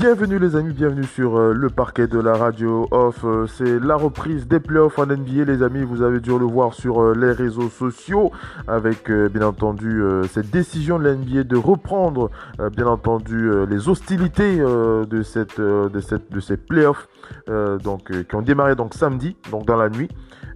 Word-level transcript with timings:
Bienvenue 0.00 0.40
les 0.40 0.56
amis, 0.56 0.72
bienvenue 0.72 1.04
sur 1.04 1.36
euh, 1.36 1.52
le 1.52 1.70
parquet 1.70 2.08
de 2.08 2.18
la 2.18 2.34
radio 2.34 2.88
off. 2.90 3.20
Euh, 3.22 3.46
c'est 3.46 3.78
la 3.78 3.94
reprise 3.94 4.48
des 4.48 4.58
playoffs 4.58 4.98
en 4.98 5.06
NBA 5.06 5.44
les 5.44 5.62
amis. 5.62 5.84
Vous 5.84 6.02
avez 6.02 6.18
dû 6.18 6.30
le 6.30 6.44
voir 6.44 6.74
sur 6.74 7.00
euh, 7.00 7.14
les 7.14 7.30
réseaux 7.30 7.68
sociaux 7.68 8.32
avec 8.66 9.08
bien 9.08 9.46
entendu 9.46 10.02
cette 10.28 10.50
décision 10.50 10.98
de 10.98 11.04
la 11.04 11.14
NBA 11.14 11.44
de 11.44 11.56
reprendre 11.56 12.30
bien 12.76 12.86
entendu 12.86 13.50
les 13.68 13.88
hostilités 13.88 14.56
de, 14.56 15.22
cette, 15.22 15.60
de, 15.60 16.00
cette, 16.00 16.32
de 16.32 16.40
ces 16.40 16.56
playoffs 16.56 17.08
donc, 17.46 18.10
qui 18.10 18.34
ont 18.34 18.42
démarré 18.42 18.74
donc 18.74 18.94
samedi, 18.94 19.36
donc 19.50 19.66
dans 19.66 19.76
la 19.76 19.90
nuit. 19.90 20.08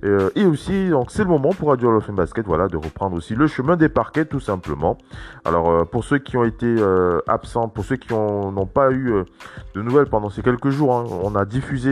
Euh, 0.04 0.30
et 0.36 0.44
aussi, 0.44 0.90
donc 0.90 1.10
c'est 1.10 1.24
le 1.24 1.28
moment 1.28 1.50
pour 1.50 1.68
Radio 1.68 1.90
Love 1.90 2.12
Basket, 2.12 2.46
voilà, 2.46 2.68
de 2.68 2.76
reprendre 2.76 3.16
aussi 3.16 3.34
le 3.34 3.46
chemin 3.46 3.76
des 3.76 3.88
parquets, 3.88 4.24
tout 4.24 4.40
simplement. 4.40 4.96
Alors, 5.44 5.70
euh, 5.70 5.84
pour 5.84 6.04
ceux 6.04 6.18
qui 6.18 6.36
ont 6.36 6.44
été 6.44 6.66
euh, 6.66 7.20
absents, 7.26 7.68
pour 7.68 7.84
ceux 7.84 7.96
qui 7.96 8.12
n'ont 8.12 8.66
pas 8.66 8.92
eu 8.92 9.12
de 9.74 9.82
nouvelles 9.82 10.06
pendant 10.06 10.30
ces 10.30 10.42
quelques 10.42 10.70
jours, 10.70 10.94
hein, 10.94 11.04
on 11.22 11.34
a 11.34 11.44
diffusé 11.44 11.90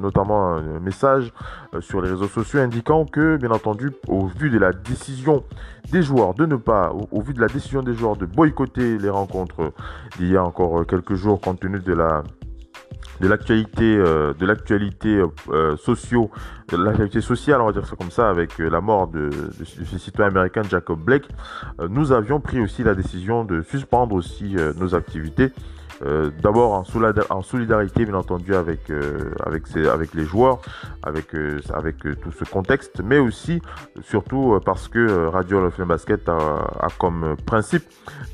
notamment 0.00 0.54
un 0.54 0.80
message 0.80 1.32
sur 1.80 2.00
les 2.00 2.10
réseaux 2.10 2.28
sociaux 2.28 2.60
indiquant 2.60 3.04
que, 3.04 3.36
bien 3.36 3.50
entendu, 3.50 3.90
au 4.08 4.26
vu 4.26 4.50
de 4.50 4.58
la 4.58 4.72
décision 4.72 5.44
des 5.92 6.02
joueurs 6.02 6.34
de 6.34 6.46
ne 6.46 6.56
pas, 6.56 6.92
au, 7.10 7.20
vu 7.20 7.34
de 7.34 7.40
la 7.40 7.46
décision 7.46 7.82
des 7.82 7.94
joueurs 7.94 8.16
de 8.16 8.26
boycotter 8.26 8.98
les 8.98 9.10
rencontres 9.10 9.72
d'il 10.18 10.30
y 10.30 10.36
a 10.36 10.44
encore 10.44 10.86
quelques 10.86 11.14
jours, 11.14 11.40
compte 11.40 11.60
tenu 11.60 11.78
de 11.78 11.92
la 11.92 12.22
de 13.24 13.28
l'actualité 13.30 13.96
euh, 13.96 14.34
de 14.34 14.44
l'actualité 14.44 15.22
euh, 15.48 15.76
socio 15.78 16.30
de 16.70 16.76
l'actualité 16.76 17.22
sociale 17.22 17.62
on 17.62 17.66
va 17.66 17.72
dire 17.72 17.86
ça 17.86 17.96
comme 17.96 18.10
ça 18.10 18.28
avec 18.28 18.60
euh, 18.60 18.68
la 18.68 18.82
mort 18.82 19.08
de, 19.08 19.30
de, 19.30 19.64
ce 19.64 19.98
citoyen 19.98 20.30
américain 20.30 20.60
Jacob 20.68 21.00
Blake 21.00 21.26
nous 21.88 22.12
avions 22.12 22.40
pris 22.40 22.60
aussi 22.60 22.82
la 22.82 22.94
décision 22.94 23.44
de 23.44 23.62
suspendre 23.62 24.14
aussi 24.14 24.56
nos 24.76 24.94
activités 24.94 25.52
euh, 26.04 26.30
d'abord 26.42 26.72
en, 26.72 27.42
solidarité 27.42 28.04
bien 28.04 28.14
entendu 28.14 28.54
avec 28.54 28.90
euh, 28.90 29.30
avec 29.44 29.64
avec 29.76 30.12
les 30.12 30.24
joueurs, 30.24 30.60
avec 31.02 31.34
euh, 31.34 31.60
avec 31.72 31.98
tout 31.98 32.32
ce 32.32 32.44
contexte, 32.44 33.00
mais 33.02 33.18
aussi 33.18 33.62
surtout 34.02 34.58
parce 34.64 34.88
que 34.88 35.26
Radio 35.28 35.60
Love 35.60 35.84
Basket 35.86 36.28
a, 36.28 36.32
a, 36.80 36.88
comme 36.98 37.36
principe, 37.46 37.84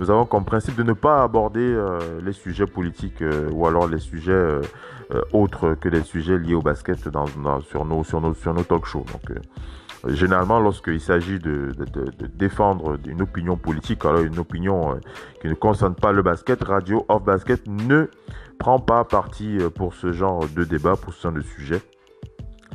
nous 0.00 0.10
avons 0.10 0.26
comme 0.26 0.44
principe 0.44 0.74
de 0.76 0.82
ne 0.82 0.94
pas 0.94 1.22
aborder 1.22 1.78
les 2.24 2.32
sujets 2.32 2.66
politiques 2.66 3.22
ou 3.52 3.66
alors 3.66 3.86
les 3.86 3.98
sujets 4.00 4.60
autres 5.32 5.74
que 5.74 5.88
les 5.88 6.02
sujets 6.02 6.38
liés 6.38 6.54
au 6.54 6.62
basket 6.62 7.08
dans, 7.08 7.26
sur 7.60 7.84
nos 7.84 8.02
sur 8.04 8.20
nos 8.20 8.34
sur 8.34 8.52
nos 8.52 8.64
talk 8.64 8.86
shows. 8.86 9.04
Donc 9.12 9.38
généralement, 10.08 10.60
lorsqu'il 10.60 11.00
s'agit 11.00 11.38
de, 11.38 11.72
défendre 12.34 12.98
une 13.06 13.22
opinion 13.22 13.56
politique, 13.56 14.04
alors 14.04 14.22
une 14.22 14.38
opinion 14.38 14.92
euh, 14.92 14.94
qui 15.40 15.48
ne 15.48 15.54
concerne 15.54 15.94
pas 15.94 16.12
le 16.12 16.22
basket, 16.22 16.62
Radio 16.62 17.04
Off 17.08 17.22
Basket 17.22 17.66
ne 17.66 18.08
prend 18.58 18.78
pas 18.78 19.04
parti 19.04 19.58
euh, 19.58 19.70
pour 19.70 19.94
ce 19.94 20.12
genre 20.12 20.46
de 20.48 20.64
débat, 20.64 20.96
pour 20.96 21.12
ce 21.12 21.22
genre 21.22 21.32
de 21.32 21.42
sujet. 21.42 21.82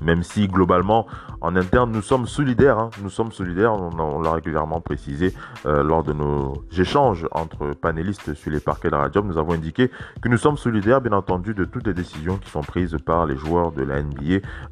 Même 0.02 0.24
si 0.24 0.48
globalement, 0.48 1.08
en 1.42 1.56
interne, 1.56 1.92
nous 1.92 2.02
sommes 2.02 2.28
solidaires. 2.28 2.80
Hein. 2.80 2.90
Nous 3.02 3.10
sommes 3.10 3.32
solidaires, 3.32 3.74
on, 3.74 4.22
l'a 4.22 4.32
régulièrement 4.32 4.82
précisé 4.82 5.34
euh, 5.66 5.84
lors 5.84 6.04
de 6.04 6.14
nos 6.14 6.54
échanges 6.78 7.28
entre 7.32 7.74
panélistes 7.74 8.34
sur 8.34 8.52
les 8.52 8.60
parquets 8.60 8.90
de 8.90 8.94
la 8.94 9.02
radio. 9.02 9.22
Nous 9.22 9.38
avons 9.38 9.54
indiqué 9.54 9.92
que 10.22 10.30
nous 10.30 10.38
sommes 10.38 10.58
solidaires, 10.58 11.02
bien 11.02 11.14
entendu, 11.14 11.54
de 11.54 11.66
toutes 11.66 11.88
les 11.88 11.94
décisions 11.94 12.38
qui 12.38 12.50
sont 12.50 12.62
prises 12.62 12.98
par 13.06 13.26
les 13.26 13.38
joueurs 13.38 13.72
de 13.72 13.84
la 13.84 14.02
NBA 14.02 14.24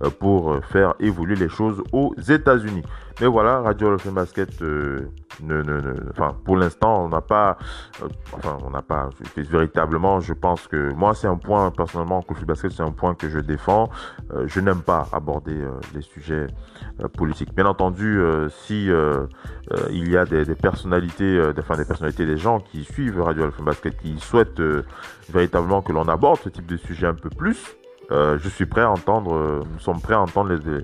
euh, 0.04 0.10
pour 0.20 0.56
faire 0.66 0.94
évoluer 1.00 1.36
les 1.36 1.50
choses 1.50 1.82
aux 1.92 2.16
États-Unis. 2.30 2.84
Mais 3.22 3.28
voilà, 3.28 3.62
Radio 3.62 3.92
Love 3.92 4.12
Basket, 4.12 4.62
euh, 4.64 5.12
ne, 5.44 5.62
enfin, 6.10 6.36
pour 6.44 6.58
l'instant, 6.58 7.06
on 7.06 7.10
n'a 7.10 7.22
pas, 7.22 7.58
enfin, 8.34 8.58
on 8.66 8.72
n'a 8.72 8.82
pas, 8.82 9.10
véritablement, 9.38 10.20
je 10.20 10.34
pense 10.34 10.68
que 10.68 10.92
moi, 10.94 11.14
c'est 11.14 11.28
un 11.28 11.38
point, 11.38 11.70
personnellement, 11.70 12.24
Basket, 12.48 12.72
c'est 12.72 12.82
un 12.82 12.92
point 12.92 13.14
que 13.14 13.30
je 13.30 13.38
défends. 13.38 13.90
Je 14.46 14.60
n'aime 14.60 14.82
pas 14.82 15.08
aborder 15.14 15.56
les 15.94 16.02
sujets 16.02 16.48
politiques. 17.18 17.54
Bien 17.56 17.66
entendu, 17.66 18.22
si 18.50 18.90
il 19.90 20.12
y 20.12 20.18
a 20.18 20.26
des, 20.26 20.46
personnalités, 20.56 21.54
des, 21.54 21.60
enfin, 21.60 21.78
des 21.78 21.86
personnalités, 21.86 22.26
des 22.26 22.38
gens 22.38 22.60
qui 22.60 22.84
suivent 22.84 23.22
Radio 23.22 23.46
Love 23.46 23.64
Basket, 23.64 23.98
qui 23.98 24.18
souhaitent 24.20 24.62
véritablement 25.30 25.82
que 25.82 25.92
l'on 25.92 26.08
aborde 26.08 26.40
ce 26.40 26.50
type 26.50 26.66
de 26.66 26.78
sujet 26.78 27.08
un 27.08 27.14
peu 27.14 27.30
plus, 27.30 27.76
je 28.10 28.50
suis 28.50 28.66
prêt 28.66 28.82
à 28.82 28.92
entendre, 28.92 29.64
nous 29.72 29.80
sommes 29.80 30.02
prêts 30.02 30.16
à 30.16 30.22
entendre 30.22 30.54
les, 30.54 30.84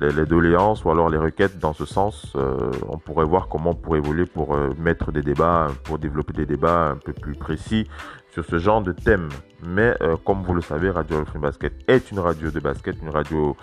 les 0.00 0.26
doléances 0.26 0.84
ou 0.84 0.90
alors 0.90 1.08
les 1.08 1.18
requêtes 1.18 1.58
dans 1.58 1.72
ce 1.72 1.84
sens, 1.84 2.32
euh, 2.36 2.70
on 2.88 2.98
pourrait 2.98 3.24
voir 3.24 3.48
comment 3.48 3.70
on 3.70 3.74
pourrait 3.74 3.98
évoluer 3.98 4.26
pour 4.26 4.54
euh, 4.54 4.70
mettre 4.78 5.12
des 5.12 5.22
débats, 5.22 5.68
pour 5.84 5.98
développer 5.98 6.32
des 6.32 6.46
débats 6.46 6.90
un 6.90 6.96
peu 6.96 7.12
plus 7.12 7.34
précis 7.34 7.88
sur 8.34 8.44
ce 8.44 8.58
genre 8.58 8.82
de 8.82 8.92
thème. 8.92 9.30
Mais 9.66 9.94
euh, 10.02 10.16
comme 10.24 10.42
vous 10.42 10.54
le 10.54 10.60
savez, 10.60 10.90
Radio 10.90 11.24
Free 11.24 11.38
Basket 11.38 11.72
est 11.88 12.10
une 12.10 12.18
radio 12.18 12.50
de 12.50 12.60
basket, 12.60 12.96
une 13.00 13.08
radio 13.08 13.56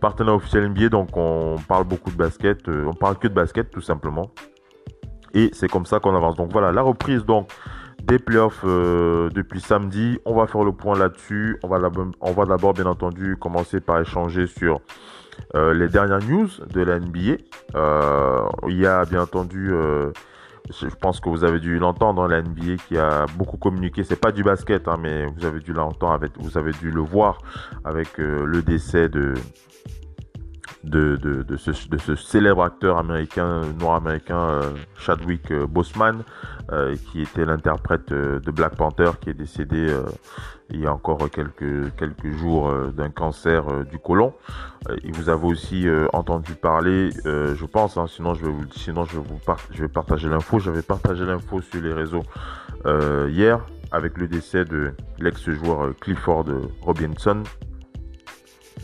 partenaire 0.00 0.34
officiel 0.34 0.68
NBA, 0.68 0.90
donc 0.90 1.16
on 1.16 1.56
parle 1.66 1.84
beaucoup 1.84 2.10
de 2.10 2.16
basket, 2.16 2.68
on 2.68 2.94
parle 2.94 3.18
que 3.18 3.26
de 3.26 3.34
basket 3.34 3.70
tout 3.70 3.80
simplement. 3.80 4.30
Et 5.34 5.50
c'est 5.52 5.68
comme 5.68 5.86
ça 5.86 5.98
qu'on 5.98 6.14
avance. 6.14 6.36
Donc 6.36 6.52
voilà, 6.52 6.70
la 6.70 6.82
reprise 6.82 7.24
donc 7.24 7.50
des 8.04 8.18
playoffs 8.18 8.64
depuis 8.64 9.60
samedi. 9.60 10.18
On 10.24 10.34
va 10.34 10.46
faire 10.46 10.64
le 10.64 10.72
point 10.72 10.98
là-dessus. 10.98 11.58
On 11.62 11.68
va, 11.68 11.78
on 12.20 12.32
va 12.32 12.44
d'abord 12.44 12.74
bien 12.74 12.86
entendu 12.86 13.36
commencer 13.36 13.80
par 13.80 14.00
échanger 14.00 14.46
sur 14.46 14.80
euh, 15.54 15.74
les 15.74 15.88
dernières 15.88 16.20
news 16.20 16.48
de 16.72 16.82
la 16.82 16.98
NBA. 16.98 17.42
Euh, 17.74 18.42
il 18.68 18.78
y 18.78 18.86
a 18.86 19.04
bien 19.04 19.22
entendu, 19.22 19.70
euh, 19.72 20.12
je 20.68 20.94
pense 20.94 21.20
que 21.20 21.28
vous 21.28 21.44
avez 21.44 21.60
dû 21.60 21.78
l'entendre, 21.78 22.22
hein, 22.22 22.28
la 22.28 22.42
NBA 22.42 22.76
qui 22.88 22.98
a 22.98 23.26
beaucoup 23.36 23.56
communiqué. 23.56 24.04
C'est 24.04 24.20
pas 24.20 24.32
du 24.32 24.42
basket, 24.42 24.88
hein, 24.88 24.96
mais 25.00 25.26
vous 25.26 25.44
avez 25.44 25.60
dû 25.60 25.72
l'entendre, 25.72 26.12
avec, 26.12 26.32
vous 26.38 26.58
avez 26.58 26.72
dû 26.72 26.90
le 26.90 27.00
voir 27.00 27.38
avec 27.84 28.18
le 28.18 28.62
décès 28.62 29.08
de 29.08 29.34
de, 30.84 31.44
ce, 31.56 32.16
célèbre 32.16 32.62
acteur 32.62 32.98
américain, 32.98 33.62
noir-américain, 33.78 34.60
Chadwick 34.96 35.52
Boseman, 35.52 36.22
qui 37.10 37.22
était 37.22 37.44
l'interprète 37.44 38.12
de 38.12 38.50
Black 38.50 38.76
Panther, 38.76 39.10
qui 39.20 39.30
est 39.30 39.34
décédé 39.34 39.94
il 40.72 40.80
y 40.80 40.86
a 40.86 40.92
encore 40.92 41.28
quelques, 41.30 41.94
quelques 41.96 42.30
jours 42.30 42.68
euh, 42.68 42.92
d'un 42.96 43.10
cancer 43.10 43.68
euh, 43.68 43.84
du 43.84 43.98
côlon. 43.98 44.34
Euh, 44.88 44.96
et 45.02 45.10
vous 45.10 45.28
avez 45.28 45.46
aussi 45.46 45.86
entendu 46.12 46.54
parler, 46.54 47.10
je 47.24 47.64
pense, 47.66 47.96
hein, 47.96 48.06
sinon 48.08 48.34
je 48.34 48.46
vais 48.46 48.52
vous, 48.52 48.64
sinon 48.72 49.04
je 49.04 49.18
vais 49.18 49.26
vous 49.26 49.40
je 49.72 49.82
vais 49.82 49.88
partager 49.88 50.28
l'info. 50.28 50.58
J'avais 50.58 50.82
partagé 50.82 51.24
l'info 51.24 51.60
sur 51.60 51.80
les 51.82 51.92
réseaux 51.92 52.22
hier 53.28 53.60
avec 53.92 54.16
le 54.18 54.28
décès 54.28 54.64
de 54.64 54.92
l'ex-joueur 55.18 55.94
Clifford 56.00 56.46
Robinson, 56.82 57.42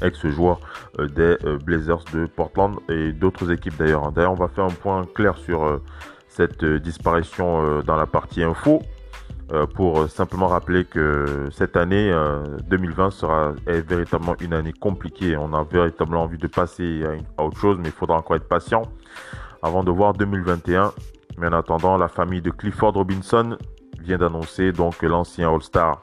ex-joueur 0.03 0.61
des 0.99 1.37
Blazers 1.65 2.05
de 2.13 2.27
Portland 2.27 2.77
et 2.89 3.13
d'autres 3.13 3.51
équipes 3.51 3.77
d'ailleurs. 3.79 4.13
D'ailleurs, 4.13 4.33
on 4.33 4.37
va 4.37 4.49
faire 4.49 4.65
un 4.65 4.71
point 4.71 5.05
clair 5.15 5.37
sur 5.37 5.81
cette 6.29 6.65
disparition 6.65 7.81
dans 7.83 7.97
la 7.97 8.07
partie 8.07 8.43
info. 8.43 8.83
Euh, 9.53 9.65
pour 9.65 10.09
simplement 10.09 10.49
rappeler 10.49 10.85
que 10.85 11.49
cette 11.53 11.77
année 11.77 12.13
2020 12.69 13.07
euh, 13.07 13.11
sera 13.11 13.53
est 13.69 13.89
véritablement 13.89 14.35
une 14.41 14.53
année 14.53 14.73
compliquée. 14.73 15.37
On 15.37 15.55
a 15.55 15.63
véritablement 15.63 16.25
envie 16.25 16.39
de 16.39 16.49
passer 16.49 17.05
à, 17.39 17.45
autre 17.45 17.57
chose, 17.57 17.79
mais 17.79 17.87
il 17.87 17.93
faudra 17.93 18.17
encore 18.19 18.35
être 18.35 18.49
patient 18.49 18.83
avant 19.63 19.85
de 19.85 19.93
voir 19.93 20.15
2021. 20.15 20.93
Mais 21.39 21.47
en 21.47 21.53
attendant, 21.53 21.97
la 21.97 22.09
famille 22.09 22.43
de 22.43 22.51
Clifford 22.51 22.95
Robinson 22.95 23.57
vient 24.01 24.19
d'annoncer 24.19 24.73
donc 24.73 25.01
l'ancien 25.03 25.53
All-Star 25.53 26.03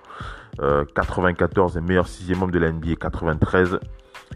94 0.95 1.75
euh, 1.75 1.79
et 1.79 1.83
meilleur 1.83 2.07
sixième 2.07 2.43
homme 2.43 2.51
de 2.51 2.59
la 2.59 2.71
NBA 2.71 2.95
93 2.95 3.77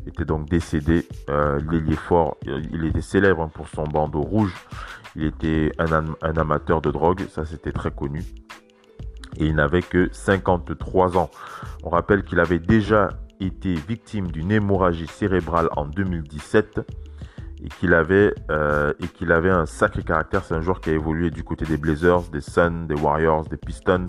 était 0.05 0.25
donc 0.25 0.47
décédé. 0.49 1.07
L'ailier 1.27 1.95
fort, 1.95 2.37
il 2.45 2.85
était 2.85 3.01
célèbre 3.01 3.49
pour 3.53 3.67
son 3.67 3.83
bandeau 3.83 4.21
rouge. 4.21 4.53
Il 5.15 5.23
était 5.23 5.71
un 5.79 6.37
amateur 6.37 6.81
de 6.81 6.91
drogue, 6.91 7.21
ça 7.29 7.45
c'était 7.45 7.71
très 7.71 7.91
connu 7.91 8.23
et 9.39 9.45
il 9.45 9.55
n'avait 9.55 9.81
que 9.81 10.09
53 10.11 11.17
ans. 11.17 11.29
On 11.83 11.89
rappelle 11.89 12.23
qu'il 12.23 12.39
avait 12.39 12.59
déjà 12.59 13.09
été 13.39 13.73
victime 13.73 14.31
d'une 14.31 14.51
hémorragie 14.51 15.07
cérébrale 15.07 15.69
en 15.75 15.85
2017 15.85 16.81
et 17.63 17.69
qu'il 17.79 17.93
avait, 17.93 18.33
euh, 18.51 18.93
et 18.99 19.07
qu'il 19.07 19.31
avait 19.31 19.49
un 19.49 19.65
sacré 19.65 20.03
caractère. 20.03 20.43
C'est 20.43 20.55
un 20.55 20.61
joueur 20.61 20.79
qui 20.79 20.89
a 20.89 20.93
évolué 20.93 21.29
du 21.29 21.43
côté 21.43 21.65
des 21.65 21.77
Blazers, 21.77 22.21
des 22.31 22.41
Suns, 22.41 22.85
des 22.87 22.95
Warriors, 22.95 23.43
des 23.47 23.57
Pistons, 23.57 24.07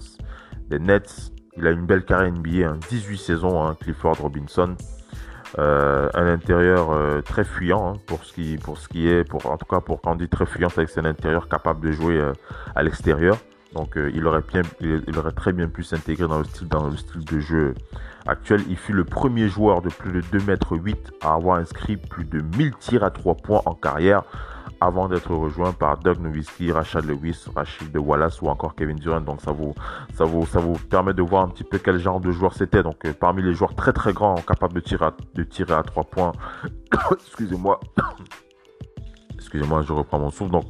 des 0.68 0.78
Nets. 0.78 1.32
Il 1.56 1.66
a 1.66 1.70
une 1.70 1.86
belle 1.86 2.04
carrière 2.04 2.32
NBA, 2.32 2.76
18 2.88 3.14
hein. 3.14 3.16
saisons, 3.18 3.62
hein, 3.62 3.76
Clifford 3.80 4.18
Robinson. 4.18 4.76
Euh, 5.58 6.10
un 6.12 6.26
intérieur 6.26 6.90
euh, 6.90 7.22
très 7.22 7.44
fuyant 7.44 7.94
hein, 7.94 8.00
pour 8.06 8.22
ce 8.22 8.34
qui 8.34 8.58
pour 8.58 8.76
ce 8.76 8.86
qui 8.86 9.08
est 9.08 9.24
pour 9.24 9.46
en 9.46 9.56
tout 9.56 9.64
cas 9.64 9.80
pour 9.80 10.02
quand 10.02 10.12
on 10.12 10.14
dit 10.14 10.28
très 10.28 10.44
fuyant 10.44 10.68
c'est 10.68 10.98
un 10.98 11.06
intérieur 11.06 11.48
capable 11.48 11.86
de 11.86 11.92
jouer 11.92 12.22
à 12.76 12.82
l'extérieur 12.82 13.38
Donc 13.72 13.96
il, 13.96 14.26
aurait 14.26 14.42
bien, 14.46 14.60
il, 14.80 15.18
aurait 15.18 15.32
très 15.32 15.54
bien 15.54 15.68
pu 15.68 15.82
s'intégrer 15.84 16.28
dans 16.28 16.38
le 16.38 16.44
style 16.44 16.68
dans 16.68 16.88
le 16.88 16.96
style 16.96 17.24
de 17.24 17.40
jeu 17.40 17.74
actuel. 18.26 18.62
Il 18.68 18.76
fut 18.76 18.92
le 18.92 19.04
premier 19.04 19.48
joueur 19.48 19.80
de 19.80 19.88
plus 19.88 20.12
de 20.12 20.20
2 20.32 20.40
mètres 20.46 20.76
8 20.76 21.12
à 21.22 21.34
avoir 21.34 21.56
inscrit 21.56 21.96
plus 21.96 22.24
de 22.24 22.42
1000 22.56 22.74
tirs 22.76 23.04
à 23.04 23.10
3 23.10 23.34
points 23.36 23.62
en 23.64 23.74
carrière 23.74 24.24
avant 24.80 25.08
d'être 25.08 25.34
rejoint 25.34 25.72
par 25.72 25.98
Doug 25.98 26.20
Nowitzki, 26.20 26.72
Rashad 26.72 27.04
Lewis, 27.04 27.44
Rachid 27.54 27.96
Wallace 27.96 28.40
ou 28.42 28.46
encore 28.48 28.74
Kevin 28.74 28.96
Durant. 28.96 29.20
Donc 29.20 29.40
ça 29.40 29.52
vous, 29.52 29.74
ça 30.14 30.24
vous, 30.24 30.46
ça 30.46 30.60
vous 30.60 30.74
permet 30.74 31.14
de 31.14 31.22
voir 31.22 31.44
un 31.44 31.48
petit 31.48 31.64
peu 31.64 31.78
quel 31.78 31.98
genre 31.98 32.20
de 32.20 32.30
joueur 32.30 32.54
c'était. 32.54 32.82
Donc 32.82 33.04
euh, 33.04 33.12
parmi 33.12 33.42
les 33.42 33.54
joueurs 33.54 33.74
très 33.74 33.92
très 33.92 34.12
grands 34.12 34.36
capables 34.36 34.74
de 34.74 34.80
tirer 34.80 35.06
à, 35.06 35.14
de 35.34 35.42
tirer 35.42 35.74
à 35.74 35.82
3 35.82 36.04
points. 36.04 36.32
Excusez-moi. 37.12 37.80
Excusez-moi, 39.34 39.82
je 39.82 39.92
reprends 39.92 40.18
mon 40.18 40.30
souffle. 40.30 40.50
Donc, 40.50 40.66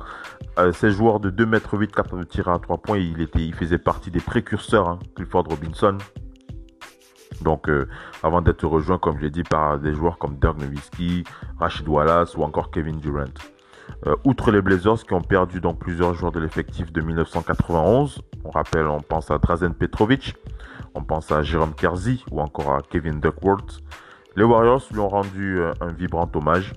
euh, 0.59 0.73
ces 0.73 0.91
joueurs 0.91 1.21
de 1.21 1.31
2 1.31 1.45
m 1.45 1.61
8 1.73 1.93
capables 1.93 2.21
de 2.21 2.29
tirer 2.29 2.53
à 2.53 2.59
3 2.59 2.79
points, 2.79 2.99
il, 2.99 3.21
était, 3.21 3.41
il 3.41 3.55
faisait 3.55 3.79
partie 3.79 4.11
des 4.11 4.21
précurseurs, 4.21 4.89
hein, 4.89 4.99
Clifford 5.17 5.45
Robinson. 5.49 5.99
Donc, 7.43 7.69
euh, 7.69 7.89
avant 8.23 8.41
d'être 8.41 8.67
rejoint, 8.67 8.99
comme 8.99 9.19
j'ai 9.19 9.31
dit, 9.31 9.43
par 9.43 9.79
des 9.79 9.95
joueurs 9.95 10.19
comme 10.19 10.39
Dirk 10.39 10.59
Nowitzki, 10.59 11.25
Rachid 11.59 11.89
Wallace 11.89 12.37
ou 12.37 12.43
encore 12.43 12.71
Kevin 12.71 12.99
Durant. 12.99 13.25
Euh, 14.07 14.15
outre 14.25 14.51
les 14.51 14.63
Blazers 14.63 15.03
qui 15.05 15.13
ont 15.15 15.21
perdu 15.21 15.61
dans 15.61 15.75
plusieurs 15.75 16.15
joueurs 16.15 16.33
de 16.33 16.41
l'effectif 16.41 16.93
de 16.93 17.01
1991, 17.01 18.23
on 18.45 18.51
rappelle, 18.51 18.87
on 18.87 19.01
pense 19.01 19.31
à 19.31 19.39
Drazen 19.39 19.75
Petrovic, 19.75 20.37
on 20.95 21.03
pense 21.03 21.33
à 21.33 21.43
Jérôme 21.43 21.75
Kersey 21.75 22.19
ou 22.31 22.41
encore 22.41 22.73
à 22.73 22.83
Kevin 22.83 23.21
Duckworth. 23.21 23.81
Les 24.37 24.45
Warriors 24.45 24.83
lui 24.93 25.01
ont 25.01 25.09
rendu 25.09 25.59
euh, 25.59 25.73
un 25.81 25.93
vibrant 25.93 26.31
hommage. 26.35 26.73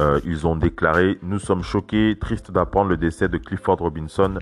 Euh, 0.00 0.20
ils 0.24 0.46
ont 0.46 0.56
déclaré 0.56 1.18
Nous 1.22 1.38
sommes 1.38 1.62
choqués, 1.62 2.16
tristes 2.20 2.50
d'apprendre 2.50 2.90
le 2.90 2.96
décès 2.96 3.28
de 3.28 3.38
Clifford 3.38 3.78
Robinson. 3.78 4.38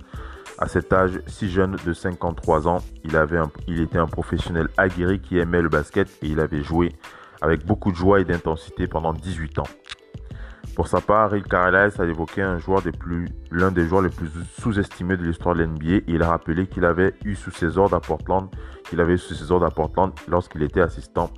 À 0.59 0.69
cet 0.69 0.93
âge 0.93 1.21
si 1.27 1.51
jeune 1.51 1.77
de 1.85 1.93
53 1.93 2.69
ans, 2.69 2.79
il 3.05 3.81
était 3.81 3.99
un 3.99 4.07
professionnel 4.07 4.69
aguerri 4.77 5.21
qui 5.21 5.39
aimait 5.39 5.63
le 5.63 5.69
basket 5.69 6.09
et 6.23 6.29
il 6.29 6.41
avait 6.41 6.63
joué 6.63 6.93
avec 7.41 7.67
beaucoup 7.67 7.91
de 7.91 7.97
joie 7.97 8.21
et 8.21 8.25
d'intensité 8.25 8.87
pendant 8.87 9.13
18 9.13 9.59
ans. 9.59 9.69
Pour 10.75 10.89
sa 10.89 11.01
part, 11.03 11.31
Rick 11.31 11.49
Carlisle 11.49 11.93
a 11.99 12.05
évoqué 12.05 12.41
un 12.41 12.59
joueur 12.59 12.83
l'un 13.51 13.71
des 13.71 13.87
joueurs 13.87 14.03
les 14.03 14.09
plus 14.09 14.31
sous-estimés 14.59 15.19
de 15.19 15.25
l'histoire 15.25 15.55
de 15.55 15.63
l'NBA 15.63 15.97
et 15.97 16.05
il 16.09 16.23
a 16.23 16.29
rappelé 16.29 16.67
qu'il 16.67 16.87
avait 16.87 17.13
eu 17.25 17.35
sous 17.35 17.51
ses 17.51 17.77
ordres 17.77 17.97
à 17.97 18.01
Portland, 18.01 18.49
qu'il 18.89 19.01
avait 19.01 19.15
eu 19.15 19.19
sous 19.19 19.35
ses 19.35 19.53
ordres 19.53 19.67
à 19.67 19.71
Portland 19.71 20.13
lorsqu'il 20.29 20.63
était 20.63 20.81
assistant 20.81 21.31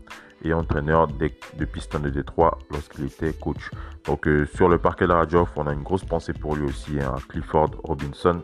et 0.44 0.52
entraîneur 0.52 1.08
de, 1.08 1.31
de 1.58 1.64
Pistons 1.64 2.00
de 2.00 2.11
Détroit 2.11 2.58
lorsqu'il 2.70 3.06
était 3.06 3.32
coach. 3.32 3.70
Donc 4.06 4.29
euh, 4.29 4.46
sur 4.55 4.69
le 4.69 4.79
parquet 4.79 5.05
de 5.05 5.11
la 5.11 5.17
radio, 5.17 5.49
on 5.56 5.67
a 5.67 5.73
une 5.73 5.82
grosse 5.82 6.05
pensée 6.05 6.32
pour 6.32 6.55
lui 6.55 6.67
aussi, 6.67 7.00
hein, 7.00 7.14
Clifford 7.29 7.70
Robinson. 7.82 8.43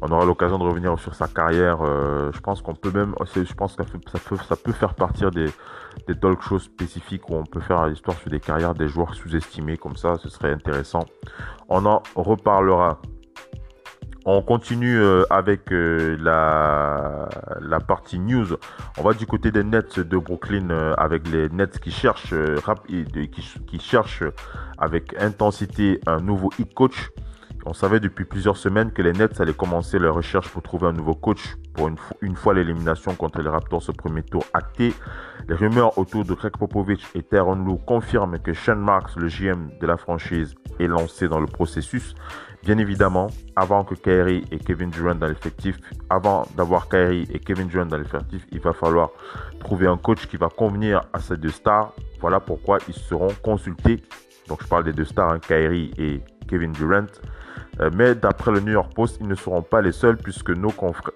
On 0.00 0.08
aura 0.12 0.24
l'occasion 0.24 0.58
de 0.58 0.64
revenir 0.64 0.98
sur 0.98 1.14
sa 1.14 1.26
carrière. 1.26 1.78
Euh, 1.82 2.30
je 2.32 2.40
pense 2.40 2.62
qu'on 2.62 2.74
peut 2.74 2.90
même, 2.90 3.14
je 3.34 3.54
pense 3.54 3.74
que 3.76 3.82
ça 3.82 4.18
peut, 4.18 4.36
ça 4.36 4.56
peut 4.56 4.72
faire 4.72 4.94
partir 4.94 5.30
des, 5.30 5.46
des 6.06 6.14
talk 6.14 6.42
shows 6.42 6.58
spécifiques 6.60 7.28
où 7.28 7.34
on 7.34 7.44
peut 7.44 7.60
faire 7.60 7.86
l'histoire 7.86 8.16
sur 8.18 8.30
des 8.30 8.40
carrières 8.40 8.74
des 8.74 8.88
joueurs 8.88 9.14
sous-estimés 9.14 9.76
comme 9.76 9.96
ça. 9.96 10.16
Ce 10.16 10.28
serait 10.28 10.52
intéressant. 10.52 11.04
On 11.68 11.84
en 11.86 12.02
reparlera. 12.14 13.00
On 14.26 14.40
continue 14.40 14.98
euh, 14.98 15.24
avec 15.28 15.70
euh, 15.70 16.16
la, 16.18 17.28
la 17.60 17.80
partie 17.80 18.18
news. 18.18 18.56
On 18.98 19.02
va 19.02 19.12
du 19.12 19.26
côté 19.26 19.50
des 19.50 19.62
Nets 19.62 20.00
de 20.00 20.16
Brooklyn 20.16 20.70
avec 20.96 21.28
les 21.28 21.50
Nets 21.50 21.78
qui 21.78 21.90
cherchent, 21.90 22.34
qui, 22.88 23.04
qui 23.66 23.78
cherchent 23.78 24.24
avec 24.78 25.14
intensité 25.20 26.00
un 26.06 26.20
nouveau 26.20 26.50
hit 26.58 26.72
coach. 26.72 27.10
On 27.66 27.72
savait 27.72 28.00
depuis 28.00 28.26
plusieurs 28.26 28.58
semaines 28.58 28.92
que 28.92 29.00
les 29.00 29.12
Nets 29.12 29.40
allaient 29.40 29.54
commencer 29.54 29.98
leur 29.98 30.14
recherche 30.14 30.48
pour 30.50 30.62
trouver 30.62 30.86
un 30.88 30.92
nouveau 30.92 31.14
coach 31.14 31.56
pour 31.72 31.88
une, 32.20 32.36
fois 32.36 32.52
l'élimination 32.52 33.14
contre 33.14 33.40
les 33.40 33.48
Raptors 33.48 33.82
ce 33.82 33.90
premier 33.90 34.22
tour 34.22 34.44
acté. 34.52 34.92
Les 35.48 35.54
rumeurs 35.54 35.96
autour 35.96 36.24
de 36.24 36.34
Greg 36.34 36.52
Popovich 36.52 37.06
et 37.14 37.22
Teron 37.22 37.56
Lou 37.56 37.76
confirment 37.76 38.38
que 38.38 38.52
Sean 38.52 38.76
Marks, 38.76 39.16
le 39.16 39.28
GM 39.28 39.70
de 39.80 39.86
la 39.86 39.96
franchise, 39.96 40.54
est 40.78 40.86
lancé 40.86 41.26
dans 41.26 41.40
le 41.40 41.46
processus. 41.46 42.14
Bien 42.64 42.78
évidemment, 42.78 43.26
avant 43.56 43.84
que 43.84 43.94
Kyrie 43.94 44.42
et 44.50 44.58
Kevin 44.58 44.88
Durant 44.88 45.14
dans 45.14 45.26
l'effectif, 45.26 45.76
avant 46.08 46.46
d'avoir 46.56 46.88
Kyrie 46.88 47.28
et 47.30 47.38
Kevin 47.38 47.68
Durant 47.68 47.84
dans 47.84 47.98
l'effectif, 47.98 48.46
il 48.52 48.60
va 48.60 48.72
falloir 48.72 49.10
trouver 49.60 49.86
un 49.86 49.98
coach 49.98 50.26
qui 50.26 50.38
va 50.38 50.48
convenir 50.48 51.02
à 51.12 51.18
ces 51.18 51.36
deux 51.36 51.50
stars. 51.50 51.92
Voilà 52.22 52.40
pourquoi 52.40 52.78
ils 52.88 52.94
seront 52.94 53.28
consultés. 53.42 54.02
Donc 54.48 54.62
je 54.62 54.66
parle 54.66 54.84
des 54.84 54.94
deux 54.94 55.04
stars, 55.04 55.32
hein, 55.32 55.40
Kyrie 55.40 55.90
et 55.98 56.22
Kevin 56.48 56.72
Durant. 56.72 57.04
Euh, 57.80 57.90
mais 57.94 58.14
d'après 58.14 58.50
le 58.50 58.60
New 58.60 58.72
York 58.72 58.94
Post, 58.94 59.18
ils 59.20 59.28
ne 59.28 59.34
seront 59.34 59.62
pas 59.62 59.82
les 59.82 59.92
seuls 59.92 60.16
puisque 60.16 60.50
nos 60.50 60.72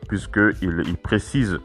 puisqu'ils 0.07 0.99
précisent 1.03 1.61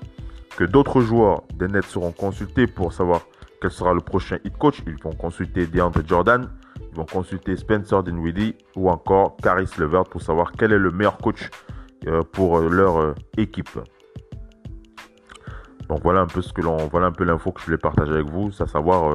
que 0.55 0.63
d'autres 0.63 1.01
joueurs 1.01 1.43
des 1.55 1.67
Nets 1.67 1.85
seront 1.85 2.13
consultés 2.13 2.67
pour 2.67 2.93
savoir 2.93 3.23
quel 3.61 3.71
sera 3.71 3.93
le 3.93 3.99
prochain 3.99 4.37
hit 4.45 4.57
coach. 4.57 4.81
Ils 4.87 5.01
vont 5.03 5.11
consulter 5.11 5.67
DeAndre 5.67 6.07
Jordan, 6.07 6.47
vont 6.93 7.05
consulter 7.05 7.55
Spencer 7.55 8.03
Dinwiddie 8.03 8.55
ou 8.75 8.89
encore 8.89 9.37
Caris 9.37 9.69
Levert 9.77 10.05
pour 10.05 10.21
savoir 10.21 10.51
quel 10.51 10.71
est 10.71 10.77
le 10.77 10.91
meilleur 10.91 11.17
coach 11.17 11.49
euh, 12.07 12.21
pour 12.31 12.57
euh, 12.57 12.69
leur 12.69 13.15
équipe. 13.37 13.79
Donc 15.89 15.99
voilà 16.03 16.21
un 16.21 16.27
peu 16.27 16.41
ce 16.41 16.53
que 16.53 16.61
l'on, 16.61 16.77
voilà 16.87 17.07
un 17.07 17.11
peu 17.11 17.23
l'info 17.23 17.51
que 17.51 17.59
je 17.59 17.65
voulais 17.65 17.77
partager 17.77 18.13
avec 18.13 18.29
vous, 18.29 18.51
à 18.59 18.67
savoir, 18.67 19.13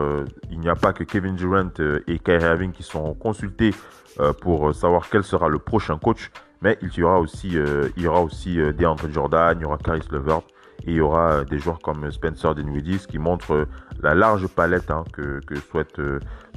il 0.50 0.60
n'y 0.60 0.68
a 0.68 0.76
pas 0.76 0.92
que 0.92 1.02
Kevin 1.02 1.34
Durant 1.34 1.70
et 2.06 2.18
Kyrie 2.18 2.44
Irving 2.44 2.72
qui 2.72 2.82
sont 2.82 3.14
consultés 3.14 3.72
euh, 4.20 4.32
pour 4.32 4.74
savoir 4.74 5.08
quel 5.08 5.22
sera 5.22 5.48
le 5.48 5.58
prochain 5.58 5.96
coach. 5.96 6.30
Mais 6.60 6.76
il 6.82 6.92
y 6.96 7.02
aura 7.04 7.20
aussi, 7.20 7.56
euh, 7.56 7.88
il 7.96 8.02
y 8.02 8.06
aura 8.08 8.20
aussi 8.20 8.60
euh, 8.60 8.72
DeAndre 8.72 9.08
Jordan, 9.12 9.56
il 9.56 9.62
y 9.62 9.64
aura 9.64 9.78
Caris 9.78 10.02
Levert 10.10 10.42
il 10.86 10.94
y 10.94 11.00
aura 11.00 11.44
des 11.44 11.58
joueurs 11.58 11.80
comme 11.80 12.10
Spencer 12.10 12.54
Dinwiddie 12.54 13.06
qui 13.08 13.18
montrent 13.18 13.66
la 14.00 14.14
large 14.14 14.46
palette 14.46 14.90
hein, 14.90 15.04
que, 15.12 15.40
souhaite 15.70 15.98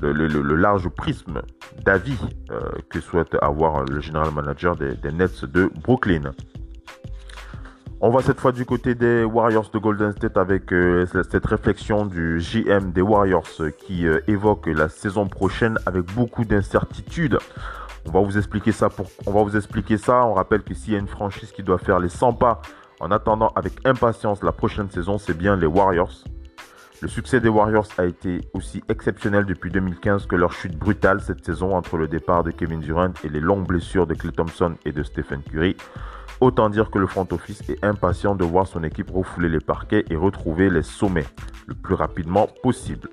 le, 0.02 0.56
large 0.56 0.90
prisme 0.90 1.42
d'avis 1.84 2.18
que 2.90 3.00
souhaite 3.00 3.36
avoir 3.42 3.84
le 3.86 4.00
général 4.00 4.32
manager 4.34 4.76
des, 4.76 5.12
Nets 5.12 5.46
de 5.46 5.72
Brooklyn. 5.84 6.32
On 8.00 8.10
va 8.10 8.22
cette 8.22 8.40
fois 8.40 8.52
du 8.52 8.66
côté 8.66 8.96
des 8.96 9.24
Warriors 9.24 9.70
de 9.72 9.78
Golden 9.78 10.12
State 10.12 10.38
avec 10.38 10.74
cette 11.30 11.46
réflexion 11.46 12.06
du 12.06 12.40
GM 12.40 12.92
des 12.92 13.02
Warriors 13.02 13.48
qui 13.78 14.06
évoque 14.28 14.68
la 14.68 14.90
saison 14.90 15.28
prochaine 15.28 15.78
avec 15.86 16.06
beaucoup 16.14 16.46
d'incertitudes. 16.46 17.38
On 18.08 18.12
va 18.12 18.22
vous 18.22 18.38
expliquer 18.38 18.72
ça 18.72 18.90
on 19.28 19.32
va 19.32 19.44
vous 19.44 19.56
expliquer 19.56 19.98
ça. 19.98 20.26
On 20.26 20.34
rappelle 20.34 20.64
que 20.64 20.74
s'il 20.74 20.94
y 20.94 20.96
a 20.96 21.00
une 21.00 21.08
franchise 21.08 21.52
qui 21.52 21.64
doit 21.64 21.78
faire 21.78 22.00
les 22.00 22.10
100 22.10 22.34
pas 22.34 22.62
en 23.02 23.10
attendant 23.10 23.52
avec 23.56 23.74
impatience 23.84 24.44
la 24.44 24.52
prochaine 24.52 24.90
saison, 24.90 25.18
c'est 25.18 25.36
bien 25.36 25.56
les 25.56 25.66
Warriors. 25.66 26.24
Le 27.02 27.08
succès 27.08 27.40
des 27.40 27.50
Warriors 27.50 27.88
a 27.98 28.06
été 28.06 28.42
aussi 28.54 28.84
exceptionnel 28.88 29.46
depuis 29.46 29.72
2015 29.72 30.28
que 30.28 30.36
leur 30.36 30.54
chute 30.54 30.78
brutale 30.78 31.20
cette 31.20 31.44
saison 31.44 31.76
entre 31.76 31.98
le 31.98 32.08
départ 32.08 32.44
de 32.44 32.52
Kevin 32.52 32.80
Durant 32.80 33.12
et 33.24 33.30
les 33.30 33.40
longues 33.40 33.66
blessures 33.66 34.06
de 34.06 34.14
Clay 34.14 34.32
Thompson 34.32 34.76
et 34.86 34.92
de 34.92 35.02
Stephen 35.02 35.42
Curry. 35.42 35.76
Autant 36.42 36.70
dire 36.70 36.92
que 36.92 37.00
le 37.00 37.08
front 37.08 37.28
office 37.32 37.68
est 37.70 37.84
impatient 37.84 38.36
de 38.36 38.44
voir 38.44 38.68
son 38.68 38.84
équipe 38.84 39.10
refouler 39.10 39.50
les 39.50 39.60
parquets 39.60 40.06
et 40.12 40.16
retrouver 40.16 40.70
les 40.70 40.84
sommets 40.84 41.28
le 41.66 41.74
plus 41.74 41.96
rapidement 41.96 42.48
possible 42.62 43.10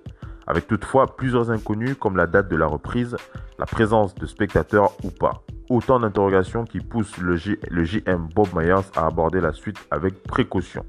avec 0.49 0.67
toutefois 0.67 1.15
plusieurs 1.15 1.51
inconnus 1.51 1.95
comme 2.01 2.17
la 2.17 2.27
date 2.27 2.49
de 2.49 2.57
la 2.57 2.67
reprise, 2.67 3.17
la 3.59 3.67
présence 3.67 4.15
de 4.15 4.25
spectateurs 4.25 4.93
ou 5.05 5.11
pas. 5.11 5.43
Autant 5.69 6.01
d'interrogations 6.01 6.65
qui 6.65 6.81
poussent 6.81 7.19
le, 7.19 7.37
GM 7.37 8.29
Bob 8.35 8.49
Myers 8.55 8.91
à 8.97 9.07
aborder 9.07 9.43
la 9.43 9.53
suite 9.53 9.77
avec 9.91 10.23
précaution. 10.23 10.87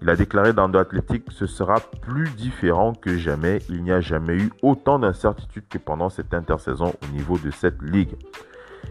Il 0.00 0.08
a 0.08 0.14
déclaré 0.14 0.52
dans 0.52 0.70
The 0.70 0.76
Athletic 0.76 1.24
ce 1.30 1.46
sera 1.46 1.80
plus 2.00 2.30
différent 2.36 2.92
que 2.92 3.16
jamais. 3.16 3.58
Il 3.68 3.82
n'y 3.82 3.90
a 3.90 4.00
jamais 4.00 4.36
eu 4.36 4.52
autant 4.62 5.00
d'incertitudes 5.00 5.66
que 5.68 5.78
pendant 5.78 6.08
cette 6.08 6.32
intersaison 6.32 6.94
au 7.02 7.12
niveau 7.12 7.38
de 7.38 7.50
cette 7.50 7.82
ligue. 7.82 8.14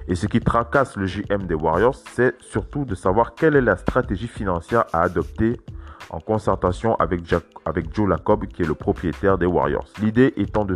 Et 0.10 0.16
ce 0.16 0.28
qui 0.28 0.42
tracasse 0.42 0.98
le 0.98 1.06
GM 1.06 1.46
des 1.48 1.54
Warriors, 1.54 1.96
c'est 1.96 2.36
surtout 2.42 2.84
de 2.84 2.96
savoir 2.96 3.34
quelle 3.36 3.56
est 3.56 3.62
la 3.62 3.78
stratégie 3.78 4.28
financière 4.28 4.84
à 4.92 5.04
adopter 5.04 5.62
en 6.10 6.20
concertation 6.20 6.96
avec, 6.96 7.22
Joe 7.26 8.10
Lacob, 8.10 8.46
qui 8.48 8.62
est 8.62 8.68
le 8.68 8.74
propriétaire 8.74 9.38
des 9.38 9.46
Warriors. 9.46 9.88
L'idée 10.02 10.34
étant 10.38 10.66
de, 10.66 10.76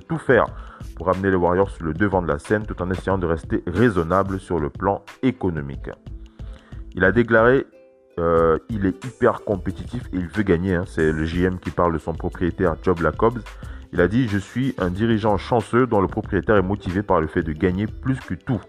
tout 0.00 0.18
faire 0.18 0.46
pour 0.96 1.08
amener 1.08 1.30
les 1.30 1.36
Warriors 1.36 1.70
sur 1.70 1.84
le 1.84 1.94
devant 1.94 2.22
de 2.22 2.28
la 2.28 2.38
scène 2.38 2.66
tout 2.66 2.80
en 2.82 2.90
essayant 2.90 3.18
de 3.18 3.26
rester 3.26 3.62
raisonnable 3.66 4.38
sur 4.38 4.58
le 4.58 4.70
plan 4.70 5.02
économique. 5.22 5.90
Il 6.94 7.04
a 7.04 7.12
déclaré 7.12 7.66
euh, 8.18 8.58
il 8.68 8.84
est 8.84 9.04
hyper 9.04 9.44
compétitif 9.44 10.02
et 10.12 10.16
il 10.16 10.26
veut 10.26 10.42
gagner. 10.42 10.74
Hein. 10.74 10.84
C'est 10.86 11.12
le 11.12 11.24
GM 11.24 11.58
qui 11.58 11.70
parle 11.70 11.92
de 11.92 11.98
son 11.98 12.14
propriétaire 12.14 12.74
Job 12.82 13.00
Lacobs. 13.00 13.38
Il 13.92 14.00
a 14.00 14.08
dit 14.08 14.26
Je 14.26 14.38
suis 14.38 14.74
un 14.78 14.90
dirigeant 14.90 15.36
chanceux 15.38 15.86
dont 15.86 16.00
le 16.00 16.08
propriétaire 16.08 16.56
est 16.56 16.62
motivé 16.62 17.02
par 17.02 17.20
le 17.20 17.28
fait 17.28 17.42
de 17.42 17.52
gagner 17.52 17.86
plus 17.86 18.18
que 18.18 18.34
tout. 18.34 18.60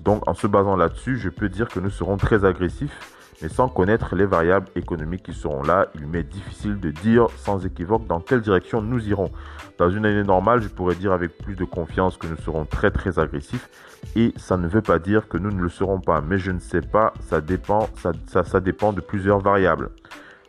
Donc 0.00 0.26
en 0.26 0.34
se 0.34 0.46
basant 0.46 0.76
là-dessus, 0.76 1.18
je 1.18 1.28
peux 1.28 1.50
dire 1.50 1.68
que 1.68 1.80
nous 1.80 1.90
serons 1.90 2.16
très 2.16 2.44
agressifs 2.44 3.14
Mais 3.42 3.48
sans 3.48 3.68
connaître 3.68 4.14
les 4.14 4.26
variables 4.26 4.68
économiques 4.76 5.24
qui 5.24 5.34
seront 5.34 5.62
là, 5.62 5.88
il 5.94 6.06
m'est 6.06 6.22
difficile 6.22 6.78
de 6.78 6.90
dire 6.90 7.26
sans 7.36 7.64
équivoque 7.66 8.06
dans 8.06 8.20
quelle 8.20 8.40
direction 8.40 8.80
nous 8.80 9.08
irons. 9.08 9.30
Dans 9.78 9.90
une 9.90 10.06
année 10.06 10.22
normale, 10.22 10.62
je 10.62 10.68
pourrais 10.68 10.94
dire 10.94 11.12
avec 11.12 11.36
plus 11.38 11.56
de 11.56 11.64
confiance 11.64 12.16
que 12.16 12.26
nous 12.26 12.36
serons 12.36 12.64
très 12.64 12.90
très 12.90 13.18
agressifs 13.18 13.68
et 14.16 14.32
ça 14.36 14.56
ne 14.56 14.68
veut 14.68 14.82
pas 14.82 14.98
dire 14.98 15.28
que 15.28 15.36
nous 15.36 15.50
ne 15.50 15.60
le 15.60 15.68
serons 15.68 16.00
pas. 16.00 16.20
Mais 16.20 16.38
je 16.38 16.52
ne 16.52 16.60
sais 16.60 16.80
pas, 16.80 17.12
ça 17.20 17.40
dépend, 17.40 17.88
ça, 17.96 18.44
ça 18.44 18.60
dépend 18.60 18.92
de 18.92 19.00
plusieurs 19.00 19.40
variables. 19.40 19.90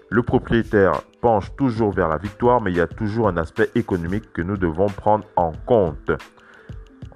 Le 0.10 0.22
propriétaire 0.22 1.02
penche 1.22 1.56
toujours 1.56 1.92
vers 1.92 2.08
la 2.08 2.18
victoire, 2.18 2.62
mais 2.62 2.72
il 2.72 2.78
y 2.78 2.82
a 2.82 2.88
toujours 2.88 3.28
un 3.28 3.38
aspect 3.38 3.72
économique 3.74 4.32
que 4.32 4.44
nous 4.44 4.58
devons 4.58 4.88
prendre 4.88 5.26
en 5.36 5.52
compte. 5.66 6.12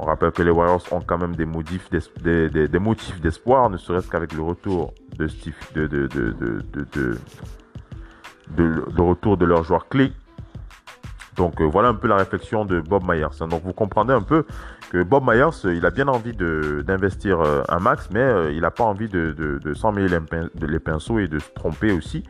On 0.02 0.06
rappelle 0.06 0.32
que 0.32 0.42
les 0.42 0.50
Warriors 0.50 0.82
ont 0.92 1.02
quand 1.02 1.18
même 1.18 1.36
des 1.36 1.46
motifs 1.46 1.90
d'espoir, 3.22 3.70
ne 3.70 3.76
serait-ce 3.76 4.10
qu'avec 4.10 4.34
le 4.34 4.42
retour 4.42 4.94
de 5.18 5.28
Steve, 5.28 5.58
de, 5.76 6.08
retour 8.98 9.36
de 9.36 9.46
leur 9.46 9.66
joueur 9.66 9.90
clé. 9.90 10.14
Donc 11.40 11.62
euh, 11.62 11.64
voilà 11.64 11.88
un 11.88 11.94
peu 11.94 12.10
la 12.10 12.18
réflexion 12.18 12.66
de 12.66 12.82
Bob 12.82 13.04
Myers. 13.08 13.48
Donc 13.50 13.64
vous 13.64 13.72
comprenez 13.72 14.12
un 14.12 14.22
peu 14.22 14.44
que 14.90 15.02
Bob 15.04 15.24
Myers, 15.26 15.74
il 15.74 15.86
a 15.86 15.90
bien 15.90 16.10
envie 16.10 16.34
d'investir 16.34 17.40
euh, 17.40 17.64
un 17.70 17.80
max, 17.80 18.10
mais 18.12 18.20
euh, 18.20 18.52
il 18.52 18.62
n'a 18.62 18.72
pas 18.72 18.84
envie 18.84 19.08
de, 19.08 19.32
de, 19.32 20.68
les, 20.68 20.80
pinceaux 20.80 21.18
et 21.20 21.30
de 21.30 21.40
se 21.40 21.50
tromper 21.52 21.94
aussi. 21.94 22.26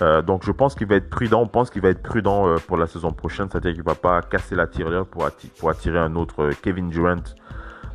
Euh, 0.00 0.22
donc 0.22 0.44
je 0.46 0.52
pense 0.52 0.76
qu'il 0.76 0.86
va 0.86 0.94
être 0.94 1.10
prudent. 1.10 1.42
On 1.42 1.48
pense 1.48 1.70
qu'il 1.70 1.82
va 1.82 1.88
être 1.88 2.02
prudent 2.04 2.54
pour 2.68 2.76
la 2.76 2.86
saison 2.86 3.10
prochaine, 3.10 3.48
c'est-à-dire 3.50 3.72
qu'il 3.72 3.82
va 3.82 3.96
pas 3.96 4.22
casser 4.22 4.54
la 4.54 4.68
tirelire 4.68 5.06
pour, 5.06 5.26
attirer 5.68 5.98
un 5.98 6.14
autre 6.14 6.50
Kevin 6.62 6.88
Durant 6.88 7.16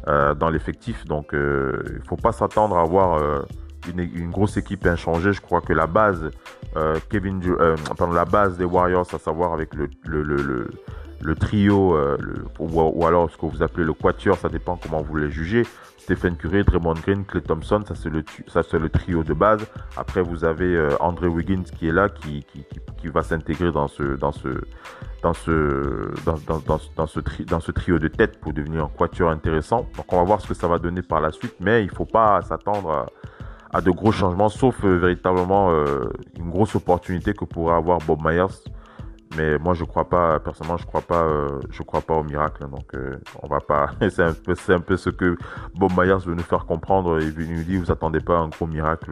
dans 0.06 0.50
l'effectif. 0.50 1.06
Donc 1.06 1.30
il 1.32 1.40
ne 1.40 2.06
faut 2.06 2.18
pas 2.18 2.34
s'attendre 2.34 2.78
à 2.78 2.82
avoir 2.82 3.22
une, 3.92 4.32
grosse 4.32 4.58
équipe 4.58 4.86
inchangée. 4.86 5.34
Je 5.34 5.42
crois 5.42 5.62
que 5.62 5.74
la 5.74 5.88
base, 5.88 6.30
Kevin, 7.10 7.42
pardon, 7.98 8.14
la 8.14 8.26
base 8.26 8.58
des 8.58 8.66
Warriors, 8.66 9.08
à 9.14 9.20
savoir 9.20 9.54
avec 9.54 9.74
le, 9.74 9.90
le, 10.06 10.24
le 10.24 10.70
le 11.22 11.36
trio, 11.36 11.96
euh, 11.96 12.18
ou, 12.60 13.06
alors 13.06 13.30
ce 13.32 13.38
que 13.38 13.46
vous 13.46 13.64
appelez 13.64 13.86
le 13.86 13.94
quatuor, 13.94 14.38
ça 14.38 14.50
dépend 14.50 14.78
comment 14.82 15.02
vous 15.02 15.16
les 15.18 15.32
jugez. 15.32 15.64
Stephen 15.98 16.38
Curry, 16.38 16.64
Draymond 16.64 16.94
Green, 16.94 17.26
Clay 17.26 17.42
Thompson, 17.42 17.82
ça 17.86 17.94
c'est 17.96 18.10
le, 18.10 18.24
c'est 18.48 18.80
le 18.80 18.90
trio 18.90 19.24
de 19.24 19.34
base. 19.34 19.66
Après 19.98 20.22
vous 20.22 20.46
avez 20.46 20.76
euh, 20.76 20.96
André 21.00 21.28
Wiggins 21.28 21.64
qui 21.64 21.90
est 21.90 21.92
là, 21.92 22.08
qui, 22.08 22.46
qui, 22.46 22.66
qui, 23.02 23.08
va 23.10 23.24
s'intégrer 23.24 23.72
dans 23.72 23.88
ce, 23.88 24.16
dans 24.16 24.32
ce, 24.32 24.48
dans 25.22 25.34
ce, 25.34 26.14
dans, 26.24 26.38
dans, 26.48 26.80
dans, 26.96 27.08
ce 27.08 27.20
tri, 27.20 27.44
dans 27.44 27.60
ce 27.60 27.72
trio 27.72 28.00
de 28.00 28.08
tête 28.08 28.40
pour 28.40 28.54
devenir 28.54 28.86
un 28.86 28.92
quatuor 28.96 29.32
intéressant. 29.32 29.86
Donc 29.98 30.12
on 30.14 30.18
va 30.18 30.24
voir 30.24 30.40
ce 30.40 30.48
que 30.48 30.54
ça 30.54 30.68
va 30.68 30.80
donner 30.80 31.02
par 31.02 31.20
la 31.20 31.32
suite, 31.32 31.56
mais 31.60 31.84
il 31.84 31.90
faut 31.90 32.06
pas 32.06 32.42
s'attendre 32.42 32.90
à, 32.90 33.06
de 33.74 33.92
gros 33.92 34.12
changements, 34.12 34.50
sauf 34.50 34.84
euh, 34.84 34.98
véritablement 34.98 35.72
une 36.38 36.50
grosse 36.50 36.76
opportunité 36.76 37.34
que 37.34 37.46
pourrait 37.46 37.76
avoir 37.76 38.00
Bob 38.00 38.22
Myers 38.24 38.72
mais 39.36 39.58
moi, 39.58 39.74
je 39.74 39.84
crois 39.84 40.08
pas, 40.08 40.40
personnellement, 40.40 40.78
je 40.78 40.86
crois 40.86 41.02
pas, 41.02 41.24
euh, 41.24 41.60
je 41.70 41.84
crois 41.84 42.02
pas 42.02 42.14
au 42.14 42.24
miracle. 42.24 42.68
Donc, 42.70 42.94
euh, 42.96 43.18
on 43.42 43.48
va 43.48 43.60
pas. 43.60 43.92
c'est 44.10 44.24
un 44.24 44.34
peu, 44.34 44.56
c'est 44.56 44.74
un 44.74 44.80
peu 44.80 44.96
ce 44.96 45.10
que 45.10 45.38
Bob 45.76 45.92
Myers 45.98 46.26
veut 46.26 46.36
nous 46.36 46.44
faire 46.44 46.66
comprendre. 46.66 47.20
Il 47.22 47.34
nous 47.38 47.64
dit, 47.64 47.78
vous 47.78 47.92
attendez 47.92 48.20
pas 48.20 48.38
un 48.38 48.48
gros 48.48 48.68
miracle 48.68 49.12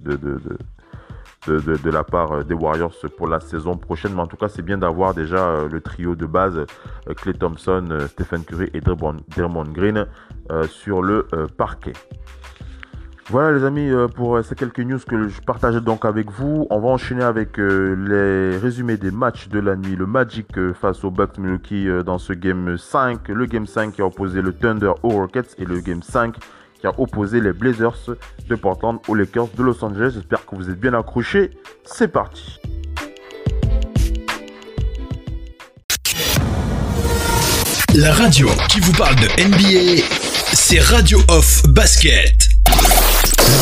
de, 0.00 1.90
la 1.90 2.04
part 2.04 2.44
des 2.44 2.54
Warriors 2.54 2.94
pour 3.16 3.28
la 3.28 3.40
saison 3.40 3.76
prochaine. 3.76 4.14
Mais 4.14 4.22
en 4.22 4.26
tout 4.26 4.36
cas, 4.36 4.48
c'est 4.48 4.62
bien 4.62 4.78
d'avoir 4.78 5.14
déjà 5.14 5.46
euh, 5.46 5.68
le 5.68 5.80
trio 5.80 6.14
de 6.14 6.26
base, 6.26 6.66
Clay 7.16 7.34
Thompson, 7.34 7.86
Stephen 8.08 8.44
Curry 8.44 8.70
et 8.74 8.80
Draymond 8.80 9.72
Green 9.72 10.06
sur 10.68 11.02
le 11.02 11.26
parquet. 11.56 11.92
Voilà 13.30 13.56
les 13.56 13.64
amis 13.64 13.88
euh, 13.88 14.06
pour 14.06 14.36
euh, 14.36 14.42
ces 14.42 14.54
quelques 14.54 14.80
news 14.80 14.98
que 14.98 15.28
je 15.28 15.40
partageais 15.40 15.80
donc 15.80 16.04
avec 16.04 16.30
vous. 16.30 16.66
On 16.68 16.78
va 16.78 16.88
enchaîner 16.88 17.24
avec 17.24 17.58
euh, 17.58 17.94
les 17.96 18.58
résumés 18.58 18.98
des 18.98 19.10
matchs 19.10 19.48
de 19.48 19.58
la 19.60 19.76
nuit. 19.76 19.96
Le 19.96 20.04
Magic 20.04 20.48
face 20.74 21.02
au 21.04 21.10
Bucks 21.10 21.38
Milwaukee 21.38 21.88
dans 22.04 22.18
ce 22.18 22.34
game 22.34 22.76
5. 22.76 23.28
Le 23.28 23.46
game 23.46 23.66
5 23.66 23.94
qui 23.94 24.02
a 24.02 24.06
opposé 24.06 24.42
le 24.42 24.52
Thunder 24.52 24.92
aux 25.02 25.10
Rockets 25.10 25.54
et 25.58 25.64
le 25.64 25.80
game 25.80 26.02
5 26.02 26.36
qui 26.78 26.86
a 26.86 26.92
opposé 27.00 27.40
les 27.40 27.54
Blazers 27.54 28.10
de 28.46 28.54
Portland 28.56 28.98
aux 29.08 29.14
Lakers 29.14 29.48
de 29.56 29.62
Los 29.62 29.82
Angeles. 29.82 30.12
J'espère 30.14 30.44
que 30.44 30.54
vous 30.54 30.68
êtes 30.68 30.78
bien 30.78 30.92
accrochés. 30.92 31.50
C'est 31.82 32.08
parti. 32.08 32.60
La 37.94 38.12
radio 38.12 38.48
qui 38.68 38.80
vous 38.80 38.92
parle 38.92 39.14
de 39.16 39.28
NBA, 39.48 40.02
c'est 40.52 40.80
Radio 40.80 41.18
Off 41.28 41.62
Basket. 41.68 42.43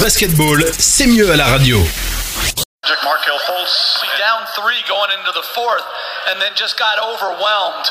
Le 0.03 0.07
basketball, 0.11 0.59
c'est 0.81 1.07
mieux 1.07 1.31
à 1.31 1.37
la 1.37 1.47
radio. 1.47 1.79
Markel 1.79 3.39
Fultz 3.47 4.03
down 4.19 4.43
three 4.59 4.83
going 4.91 5.15
into 5.15 5.31
the 5.31 5.47
fourth, 5.55 5.87
and 6.27 6.43
then 6.43 6.51
just 6.59 6.77
got 6.77 6.99
overwhelmed 6.99 7.87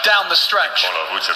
down 0.00 0.24
the 0.32 0.34
stretch. 0.34 0.88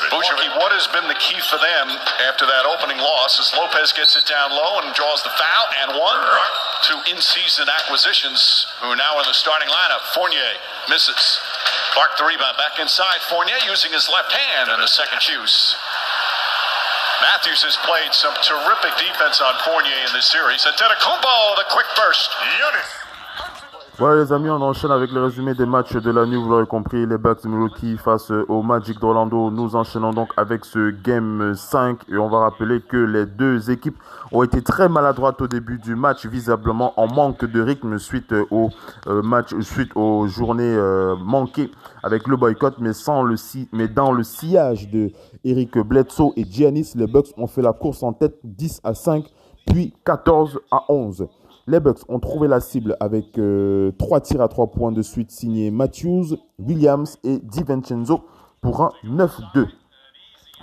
Vucevic, 0.09 0.56
what 0.56 0.73
has 0.73 0.88
been 0.97 1.04
the 1.04 1.21
key 1.21 1.37
for 1.52 1.61
them 1.61 1.87
after 2.25 2.49
that 2.49 2.64
opening 2.64 2.97
loss 2.97 3.37
as 3.37 3.52
Lopez 3.52 3.92
gets 3.92 4.16
it 4.16 4.25
down 4.25 4.56
low 4.56 4.80
and 4.80 4.88
draws 4.97 5.21
the 5.21 5.35
foul, 5.37 5.66
and 5.85 6.00
one, 6.00 6.25
two 6.88 7.12
in-season 7.12 7.68
acquisitions 7.68 8.64
who 8.80 8.88
are 8.88 8.97
now 8.97 9.21
in 9.21 9.26
the 9.28 9.37
starting 9.37 9.68
lineup. 9.68 10.00
Fournier 10.16 10.56
misses. 10.88 11.40
Clark 11.92 12.16
the 12.16 12.25
rebound 12.25 12.56
back 12.56 12.80
inside. 12.80 13.21
Fournier 13.28 13.61
using 13.68 13.92
his 13.92 14.09
left 14.09 14.32
hand 14.32 14.73
in 14.73 14.80
the 14.80 14.88
second 14.88 15.21
use. 15.28 15.76
Matthews 17.22 17.62
has 17.62 17.78
played 17.86 18.10
some 18.10 18.34
terrific 18.42 18.98
defense 18.98 19.40
on 19.40 19.54
Fournier 19.62 19.94
in 19.94 20.12
this 20.12 20.26
series. 20.26 20.66
Antetokounmpo, 20.66 21.54
the 21.54 21.62
quick 21.70 21.86
burst. 21.94 22.34
Voilà 23.98 24.24
les 24.24 24.32
amis, 24.32 24.50
on 24.50 24.60
enchaîne 24.60 24.90
avec 24.90 25.12
le 25.12 25.22
résumé 25.22 25.54
des 25.54 25.66
matchs 25.66 25.92
de 25.92 26.10
la 26.10 26.26
nuit, 26.26 26.36
vous 26.36 26.48
l'aurez 26.48 26.66
compris, 26.66 27.06
les 27.06 27.18
Bucks 27.18 27.44
Milwaukee 27.44 27.96
face 27.98 28.32
au 28.48 28.62
Magic 28.62 28.98
d'Orlando. 28.98 29.50
Nous 29.52 29.76
enchaînons 29.76 30.12
donc 30.12 30.30
avec 30.36 30.64
ce 30.64 30.90
Game 30.90 31.54
5 31.54 31.98
et 32.08 32.16
on 32.16 32.28
va 32.28 32.38
rappeler 32.38 32.80
que 32.80 32.96
les 32.96 33.26
deux 33.26 33.70
équipes 33.70 33.98
ont 34.32 34.42
été 34.42 34.62
très 34.62 34.88
maladroites 34.88 35.40
au 35.42 35.46
début 35.46 35.78
du 35.78 35.94
match, 35.94 36.26
visiblement 36.26 36.98
en 36.98 37.06
manque 37.06 37.44
de 37.44 37.60
rythme 37.60 37.98
suite 37.98 38.34
au 38.50 38.70
euh, 39.06 39.22
match, 39.22 39.54
suite 39.60 39.92
aux 39.94 40.26
journées 40.26 40.64
euh, 40.64 41.14
manquées 41.16 41.70
avec 42.02 42.26
le 42.26 42.36
boycott, 42.36 42.76
mais 42.78 42.94
sans 42.94 43.22
le 43.22 43.36
mais 43.72 43.88
dans 43.88 44.10
le 44.10 44.24
sillage 44.24 44.88
de 44.88 45.10
Eric 45.44 45.78
Bledsoe 45.78 46.32
et 46.37 46.44
Giannis, 46.44 46.92
les 46.94 47.06
Bucks 47.06 47.32
ont 47.37 47.46
fait 47.46 47.62
la 47.62 47.72
course 47.72 48.02
en 48.02 48.12
tête 48.12 48.38
10 48.44 48.80
à 48.84 48.94
5, 48.94 49.25
puis 49.66 49.92
14 50.04 50.61
à 50.70 50.84
11. 50.88 51.26
Les 51.66 51.80
Bucks 51.80 52.00
ont 52.08 52.18
trouvé 52.18 52.49
la 52.49 52.61
cible 52.61 52.96
avec 52.99 53.38
euh, 53.38 53.92
trois 53.99 54.18
3 54.18 54.20
tirs 54.20 54.40
à 54.40 54.49
3 54.49 54.68
points 54.72 54.92
de 54.92 55.02
suite 55.02 55.30
signés 55.30 55.70
Matthews, 55.70 56.37
Williams 56.58 57.18
et 57.22 57.38
DiVincenzo 57.38 58.20
pour 58.61 58.80
un 58.82 58.90
9-2. 59.04 59.68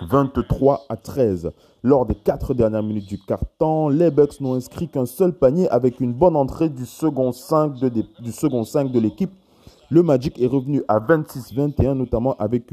23 0.02 0.86
à 0.90 0.96
13. 0.96 1.52
Lors 1.84 2.06
des 2.06 2.16
4 2.16 2.54
dernières 2.54 2.84
minutes 2.84 3.08
du 3.08 3.18
quart-temps, 3.18 3.90
les 3.90 4.12
Bucks 4.12 4.40
n'ont 4.42 4.56
inscrit 4.56 4.88
qu'un 4.88 5.06
seul 5.06 5.34
panier 5.34 5.70
avec 5.70 6.00
une 6.00 6.14
bonne 6.14 6.36
entrée 6.36 6.70
du 6.70 6.86
second 6.86 7.32
5 7.32 7.80
de, 7.80 8.04
du 8.22 8.32
second 8.32 8.64
5 8.64 8.92
de 8.92 9.00
l'équipe 9.00 9.32
le 9.92 10.04
Magic 10.04 10.40
est 10.40 10.48
revenu 10.48 10.84
à 10.88 11.00
26-21, 11.00 11.94
notamment 11.94 12.36
avec, 12.38 12.72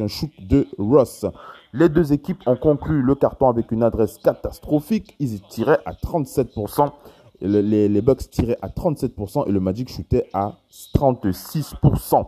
un 0.00 0.06
shoot 0.06 0.30
de 0.38 0.66
Ross. 0.78 1.24
Les 1.72 1.88
deux 1.88 2.12
équipes 2.12 2.42
ont 2.46 2.56
conclu 2.56 3.00
le 3.00 3.14
carton 3.14 3.48
avec 3.48 3.72
une 3.72 3.82
adresse 3.82 4.18
catastrophique. 4.18 5.16
Ils 5.18 5.40
tiraient 5.40 5.80
à 5.86 5.92
37%. 5.92 6.90
Les, 7.40 8.00
Bucks 8.02 8.28
tiraient 8.30 8.58
à 8.60 8.68
37% 8.68 9.48
et 9.48 9.52
le 9.52 9.60
Magic 9.60 9.88
shootait 9.88 10.28
à 10.34 10.56
36%. 10.94 12.26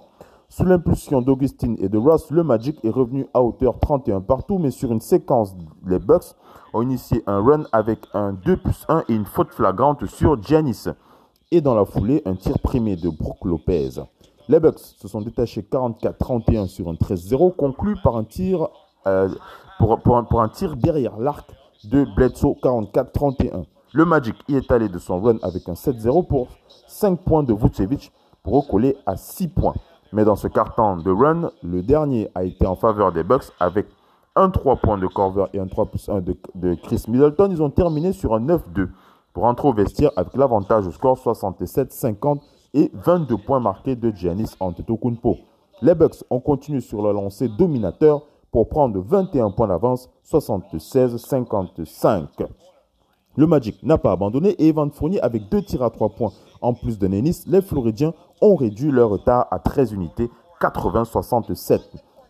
Sous 0.48 0.64
l'impulsion 0.64 1.20
d'Augustine 1.20 1.76
et 1.78 1.88
de 1.88 1.98
Ross, 1.98 2.30
le 2.30 2.42
Magic 2.42 2.82
est 2.82 2.90
revenu 2.90 3.26
à 3.34 3.42
hauteur 3.42 3.78
31 3.78 4.22
partout, 4.22 4.58
mais 4.58 4.70
sur 4.70 4.90
une 4.90 5.00
séquence, 5.00 5.54
les 5.86 5.98
Bucks 5.98 6.34
ont 6.72 6.82
initié 6.82 7.22
un 7.26 7.40
run 7.40 7.64
avec 7.72 8.00
un 8.14 8.32
2 8.32 8.56
plus 8.56 8.86
1 8.88 9.04
et 9.08 9.14
une 9.14 9.26
faute 9.26 9.52
flagrante 9.52 10.06
sur 10.06 10.42
Giannis. 10.42 10.86
Et 11.50 11.60
dans 11.60 11.74
la 11.74 11.84
foulée, 11.84 12.22
un 12.24 12.36
tir 12.36 12.58
primé 12.58 12.96
de 12.96 13.10
Brook 13.10 13.44
Lopez. 13.44 14.00
Les 14.50 14.58
Bucks 14.58 14.80
se 14.80 15.06
sont 15.06 15.20
détachés 15.20 15.62
44-31 15.62 16.66
sur 16.66 16.88
un 16.88 16.94
13-0, 16.94 17.54
conclu 17.54 17.94
par 18.02 18.16
un 18.16 18.24
tir, 18.24 18.66
euh, 19.06 19.28
pour, 19.78 20.40
un, 20.40 20.48
tir 20.48 20.74
derrière 20.74 21.20
l'arc 21.20 21.48
de 21.84 22.04
Bledsoe 22.16 22.56
44-31. 22.60 23.62
Le 23.92 24.04
Magic 24.04 24.34
y 24.48 24.56
est 24.56 24.72
allé 24.72 24.88
de 24.88 24.98
son 24.98 25.20
run 25.20 25.36
avec 25.44 25.68
un 25.68 25.74
7-0 25.74 26.26
pour 26.26 26.48
5 26.88 27.20
points 27.20 27.44
de 27.44 27.54
Vucevic 27.54 28.10
pour 28.42 28.54
recoller 28.54 28.96
à 29.06 29.16
6 29.16 29.46
points. 29.46 29.74
Mais 30.12 30.24
dans 30.24 30.34
ce 30.34 30.48
carton 30.48 30.96
de 30.96 31.12
run, 31.12 31.52
le 31.62 31.82
dernier 31.82 32.28
a 32.34 32.42
été 32.42 32.66
en 32.66 32.74
faveur 32.74 33.12
des 33.12 33.22
Bucks 33.22 33.52
avec 33.60 33.86
un 34.34 34.50
3 34.50 34.78
points 34.78 34.98
de 34.98 35.06
Corver 35.06 35.44
et 35.52 35.60
un 35.60 35.68
3 35.68 35.86
plus 35.86 36.08
1 36.08 36.22
de, 36.22 36.36
de 36.56 36.74
Chris 36.74 37.04
Middleton. 37.06 37.50
Ils 37.52 37.62
ont 37.62 37.70
terminé 37.70 38.12
sur 38.12 38.34
un 38.34 38.40
9-2 38.40 38.88
pour 39.32 39.44
entrer 39.44 39.68
au 39.68 39.72
vestiaire 39.72 40.10
avec 40.16 40.36
l'avantage 40.36 40.88
au 40.88 40.90
score 40.90 41.16
67-50 41.16 42.40
et 42.74 42.90
22 42.92 43.36
points 43.36 43.60
marqués 43.60 43.96
de 43.96 44.10
Giannis 44.10 44.54
Antetokounmpo. 44.60 45.38
Les 45.82 45.94
Bucks 45.94 46.24
ont 46.30 46.40
continué 46.40 46.80
sur 46.80 47.02
le 47.02 47.12
lancer 47.12 47.48
dominateur 47.48 48.22
pour 48.50 48.68
prendre 48.68 49.00
21 49.00 49.50
points 49.50 49.68
d'avance, 49.68 50.10
76-55. 50.24 52.46
Le 53.36 53.46
Magic 53.46 53.82
n'a 53.82 53.96
pas 53.96 54.12
abandonné 54.12 54.50
et 54.50 54.68
Evan 54.68 54.90
Fournier 54.90 55.20
avec 55.20 55.48
deux 55.48 55.62
tirs 55.62 55.82
à 55.82 55.90
3 55.90 56.10
points 56.10 56.32
en 56.60 56.74
plus 56.74 56.98
de 56.98 57.06
Nénis, 57.06 57.44
les 57.46 57.62
Floridiens 57.62 58.12
ont 58.42 58.54
réduit 58.54 58.90
leur 58.90 59.10
retard 59.10 59.46
à 59.50 59.58
13 59.58 59.92
unités, 59.92 60.30
80-67. 60.60 61.80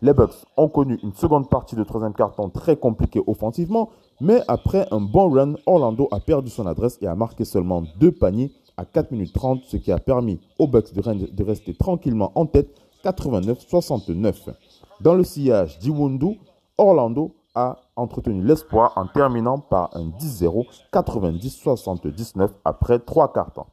Les 0.01 0.13
Bucks 0.13 0.45
ont 0.57 0.69
connu 0.69 0.97
une 1.03 1.13
seconde 1.13 1.49
partie 1.49 1.75
de 1.75 1.83
troisième 1.83 2.13
carton 2.13 2.49
très 2.49 2.75
compliquée 2.75 3.21
offensivement, 3.27 3.89
mais 4.19 4.41
après 4.47 4.87
un 4.91 5.01
bon 5.01 5.29
run, 5.29 5.53
Orlando 5.65 6.07
a 6.11 6.19
perdu 6.19 6.49
son 6.49 6.65
adresse 6.65 6.97
et 7.01 7.07
a 7.07 7.15
marqué 7.15 7.45
seulement 7.45 7.83
deux 7.99 8.11
paniers 8.11 8.51
à 8.77 8.85
4 8.85 9.11
minutes 9.11 9.33
30, 9.33 9.63
ce 9.65 9.77
qui 9.77 9.91
a 9.91 9.99
permis 9.99 10.39
aux 10.59 10.67
Bucks 10.67 10.93
de 10.93 11.43
rester 11.43 11.73
tranquillement 11.73 12.31
en 12.35 12.45
tête 12.45 12.75
89-69. 13.03 14.53
Dans 15.01 15.15
le 15.15 15.23
sillage 15.23 15.79
d'Iwundu, 15.79 16.39
Orlando 16.77 17.35
a 17.55 17.77
entretenu 17.95 18.43
l'espoir 18.43 18.93
en 18.95 19.07
terminant 19.07 19.59
par 19.59 19.89
un 19.95 20.07
10-0 20.07 20.65
90-79 20.93 22.49
après 22.63 22.99
trois 22.99 23.33
cartons. 23.33 23.65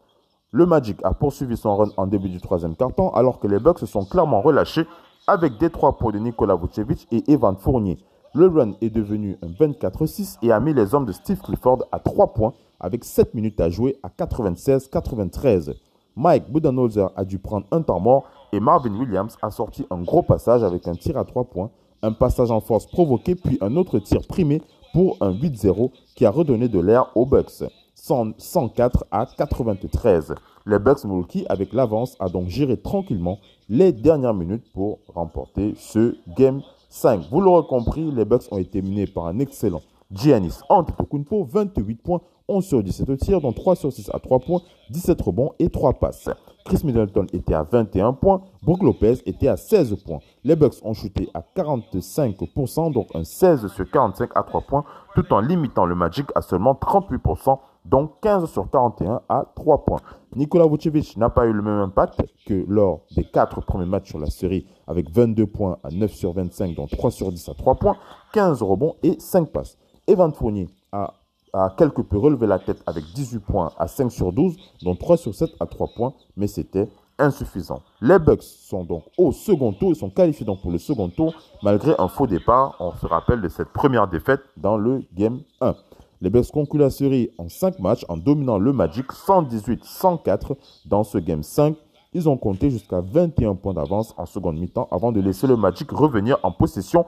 Le 0.50 0.66
Magic 0.66 0.98
a 1.04 1.12
poursuivi 1.12 1.56
son 1.56 1.76
run 1.76 1.90
en 1.96 2.06
début 2.06 2.30
du 2.30 2.40
troisième 2.40 2.74
carton 2.74 3.10
alors 3.10 3.38
que 3.38 3.46
les 3.46 3.58
Bucks 3.58 3.78
se 3.78 3.86
sont 3.86 4.04
clairement 4.04 4.40
relâchés 4.40 4.86
avec 5.26 5.58
des 5.58 5.70
trois 5.70 5.96
points 5.98 6.12
de 6.12 6.18
Nikola 6.18 6.56
Vucevic 6.56 7.06
et 7.12 7.30
Evan 7.30 7.56
Fournier. 7.56 7.98
Le 8.34 8.46
run 8.46 8.72
est 8.80 8.90
devenu 8.90 9.38
un 9.42 9.48
24-6 9.48 10.38
et 10.42 10.50
a 10.50 10.60
mis 10.60 10.72
les 10.72 10.94
hommes 10.94 11.04
de 11.04 11.12
Steve 11.12 11.40
Clifford 11.40 11.84
à 11.92 11.98
3 11.98 12.32
points 12.32 12.54
avec 12.80 13.04
7 13.04 13.34
minutes 13.34 13.60
à 13.60 13.70
jouer 13.70 13.96
à 14.02 14.08
96-93. 14.08 15.74
Mike 16.16 16.50
Budenholzer 16.50 17.10
a 17.16 17.24
dû 17.24 17.38
prendre 17.38 17.66
un 17.70 17.82
temps 17.82 18.00
mort 18.00 18.24
et 18.52 18.60
Marvin 18.60 18.94
Williams 18.94 19.36
a 19.42 19.50
sorti 19.50 19.86
un 19.90 20.02
gros 20.02 20.22
passage 20.22 20.62
avec 20.62 20.88
un 20.88 20.94
tir 20.94 21.16
à 21.16 21.24
3 21.24 21.44
points, 21.44 21.70
un 22.02 22.12
passage 22.12 22.50
en 22.50 22.60
force 22.60 22.86
provoqué 22.86 23.34
puis 23.34 23.58
un 23.60 23.76
autre 23.76 23.98
tir 23.98 24.20
primé 24.26 24.62
pour 24.92 25.16
un 25.20 25.32
8-0 25.32 25.90
qui 26.14 26.24
a 26.26 26.30
redonné 26.30 26.68
de 26.68 26.80
l'air 26.80 27.10
aux 27.14 27.26
Bucks. 27.26 27.64
104 27.94 29.04
à 29.10 29.26
93. 29.26 30.34
Les 30.66 30.78
Bucks 30.78 31.04
Milwaukee 31.04 31.44
avec 31.48 31.72
l'avance 31.72 32.16
a 32.20 32.28
donc 32.28 32.48
géré 32.48 32.76
tranquillement 32.76 33.38
les 33.68 33.92
dernières 33.92 34.34
minutes 34.34 34.64
pour 34.72 35.00
remporter 35.08 35.74
ce 35.76 36.16
Game 36.36 36.62
5. 36.88 37.22
Vous 37.30 37.40
l'aurez 37.40 37.66
compris, 37.66 38.10
les 38.10 38.24
Bucks 38.24 38.50
ont 38.50 38.58
été 38.58 38.82
menés 38.82 39.06
par 39.06 39.26
un 39.26 39.38
excellent 39.40 39.82
Giannis 40.10 40.60
Antetokounmpo, 40.70 41.44
28 41.44 42.02
points, 42.02 42.20
11 42.48 42.64
sur 42.64 42.82
17 42.82 43.18
tirs, 43.18 43.40
dont 43.42 43.52
3 43.52 43.76
sur 43.76 43.92
6 43.92 44.10
à 44.14 44.18
3 44.18 44.38
points, 44.38 44.62
17 44.90 45.20
rebonds 45.20 45.52
et 45.58 45.68
3 45.68 45.94
passes. 45.94 46.30
Chris 46.64 46.80
Middleton 46.82 47.26
était 47.32 47.52
à 47.52 47.62
21 47.62 48.14
points, 48.14 48.40
Brook 48.62 48.82
Lopez 48.82 49.16
était 49.26 49.48
à 49.48 49.58
16 49.58 49.96
points. 50.04 50.20
Les 50.44 50.56
Bucks 50.56 50.76
ont 50.82 50.94
chuté 50.94 51.28
à 51.34 51.40
45%, 51.40 52.92
donc 52.92 53.08
un 53.14 53.24
16 53.24 53.68
sur 53.68 53.90
45 53.90 54.30
à 54.34 54.42
3 54.42 54.62
points, 54.62 54.84
tout 55.14 55.30
en 55.32 55.40
limitant 55.40 55.84
le 55.84 55.94
Magic 55.94 56.26
à 56.34 56.40
seulement 56.40 56.72
38%, 56.72 57.58
donc 57.84 58.12
15 58.22 58.50
sur 58.50 58.70
41 58.70 59.20
à 59.28 59.44
3 59.54 59.84
points. 59.84 60.00
Nikola 60.34 60.66
Vucevic 60.66 61.16
n'a 61.18 61.28
pas 61.28 61.46
eu 61.46 61.52
le 61.52 61.62
même 61.62 61.80
impact 61.80 62.22
que 62.46 62.64
lors 62.66 63.00
des 63.14 63.24
4 63.24 63.60
premiers 63.62 63.86
matchs 63.86 64.08
sur 64.08 64.18
la 64.18 64.30
série, 64.30 64.66
avec 64.86 65.10
22 65.10 65.46
points 65.46 65.78
à 65.84 65.90
9 65.90 66.10
sur 66.12 66.32
25, 66.32 66.74
dont 66.74 66.86
3 66.86 67.10
sur 67.10 67.30
10 67.30 67.48
à 67.50 67.54
3 67.54 67.74
points, 67.74 67.96
15 68.32 68.62
rebonds 68.62 68.96
et 69.02 69.18
5 69.18 69.50
passes. 69.50 69.76
Evan 70.08 70.32
Fournier 70.32 70.68
a 70.90 71.74
quelque 71.76 72.00
peu 72.00 72.16
relevé 72.16 72.46
la 72.46 72.58
tête 72.58 72.82
avec 72.86 73.04
18 73.14 73.40
points 73.40 73.72
à 73.78 73.86
5 73.86 74.10
sur 74.10 74.32
12, 74.32 74.56
dont 74.82 74.96
3 74.96 75.18
sur 75.18 75.34
7 75.34 75.50
à 75.60 75.66
3 75.66 75.88
points, 75.94 76.14
mais 76.34 76.46
c'était 76.46 76.88
insuffisant. 77.18 77.82
Les 78.00 78.18
Bucks 78.18 78.42
sont 78.42 78.84
donc 78.84 79.04
au 79.18 79.32
second 79.32 79.72
tour, 79.72 79.90
ils 79.90 79.96
sont 79.96 80.08
qualifiés 80.08 80.46
donc 80.46 80.62
pour 80.62 80.70
le 80.70 80.78
second 80.78 81.10
tour, 81.10 81.34
malgré 81.62 81.94
un 81.98 82.08
faux 82.08 82.26
départ, 82.26 82.76
on 82.80 82.92
se 82.92 83.06
rappelle 83.06 83.42
de 83.42 83.48
cette 83.48 83.68
première 83.68 84.08
défaite 84.08 84.40
dans 84.56 84.78
le 84.78 85.02
Game 85.14 85.40
1. 85.60 85.74
Les 86.22 86.30
Bucks 86.30 86.50
concluent 86.50 86.80
la 86.80 86.90
série 86.90 87.30
en 87.36 87.50
5 87.50 87.78
matchs 87.78 88.06
en 88.08 88.16
dominant 88.16 88.58
le 88.58 88.72
Magic 88.72 89.12
118-104 89.12 90.56
dans 90.86 91.04
ce 91.04 91.18
Game 91.18 91.42
5. 91.42 91.76
Ils 92.14 92.28
ont 92.28 92.38
compté 92.38 92.70
jusqu'à 92.70 93.02
21 93.02 93.56
points 93.56 93.74
d'avance 93.74 94.14
en 94.16 94.24
seconde 94.24 94.58
mi-temps 94.58 94.88
avant 94.90 95.12
de 95.12 95.20
laisser 95.20 95.46
le 95.46 95.56
Magic 95.56 95.90
revenir 95.90 96.38
en 96.42 96.50
possession 96.50 97.04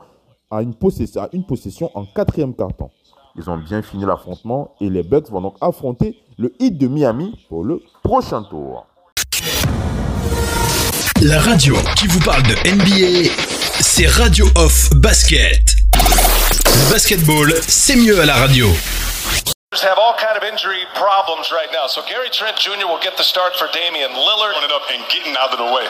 à 0.50 0.62
une 0.62 0.74
possession, 0.74 1.22
à 1.22 1.28
une 1.32 1.44
possession 1.44 1.90
en 1.94 2.04
quatrième 2.04 2.54
quart-temps. 2.54 2.90
Ils 3.36 3.48
ont 3.48 3.56
bien 3.56 3.82
fini 3.82 4.04
l'affrontement 4.04 4.74
et 4.80 4.90
les 4.90 5.02
Bucks 5.02 5.30
vont 5.30 5.40
donc 5.40 5.56
affronter 5.60 6.18
le 6.38 6.52
Heat 6.58 6.76
de 6.78 6.88
Miami 6.88 7.38
pour 7.48 7.64
le 7.64 7.80
prochain 8.02 8.42
tour. 8.42 8.86
La 11.22 11.40
radio 11.40 11.76
qui 11.96 12.06
vous 12.08 12.20
parle 12.20 12.42
de 12.42 12.54
NBA, 12.68 13.30
c'est 13.80 14.08
Radio 14.08 14.46
Off 14.56 14.90
Basket. 14.96 15.76
Le 15.94 16.92
basketball, 16.92 17.52
c'est 17.60 17.96
mieux 17.96 18.20
à 18.20 18.26
la 18.26 18.34
radio. 18.34 18.66
have 19.82 19.98
all 19.98 20.14
kind 20.18 20.36
of 20.36 20.42
injury 20.42 20.82
problems 20.94 21.52
right 21.52 21.70
now. 21.72 21.86
So 21.86 22.02
Gary 22.02 22.28
Trent 22.30 22.56
Jr. 22.58 22.88
will 22.88 22.98
get 23.00 23.16
the 23.16 23.22
start 23.22 23.54
for 23.54 23.68
Damian 23.72 24.10
Lillard. 24.10 24.52
Running 24.58 24.74
up 24.74 24.82
and 24.90 25.00
getting 25.08 25.36
out 25.38 25.52
of 25.52 25.58
the 25.58 25.70
way. 25.70 25.86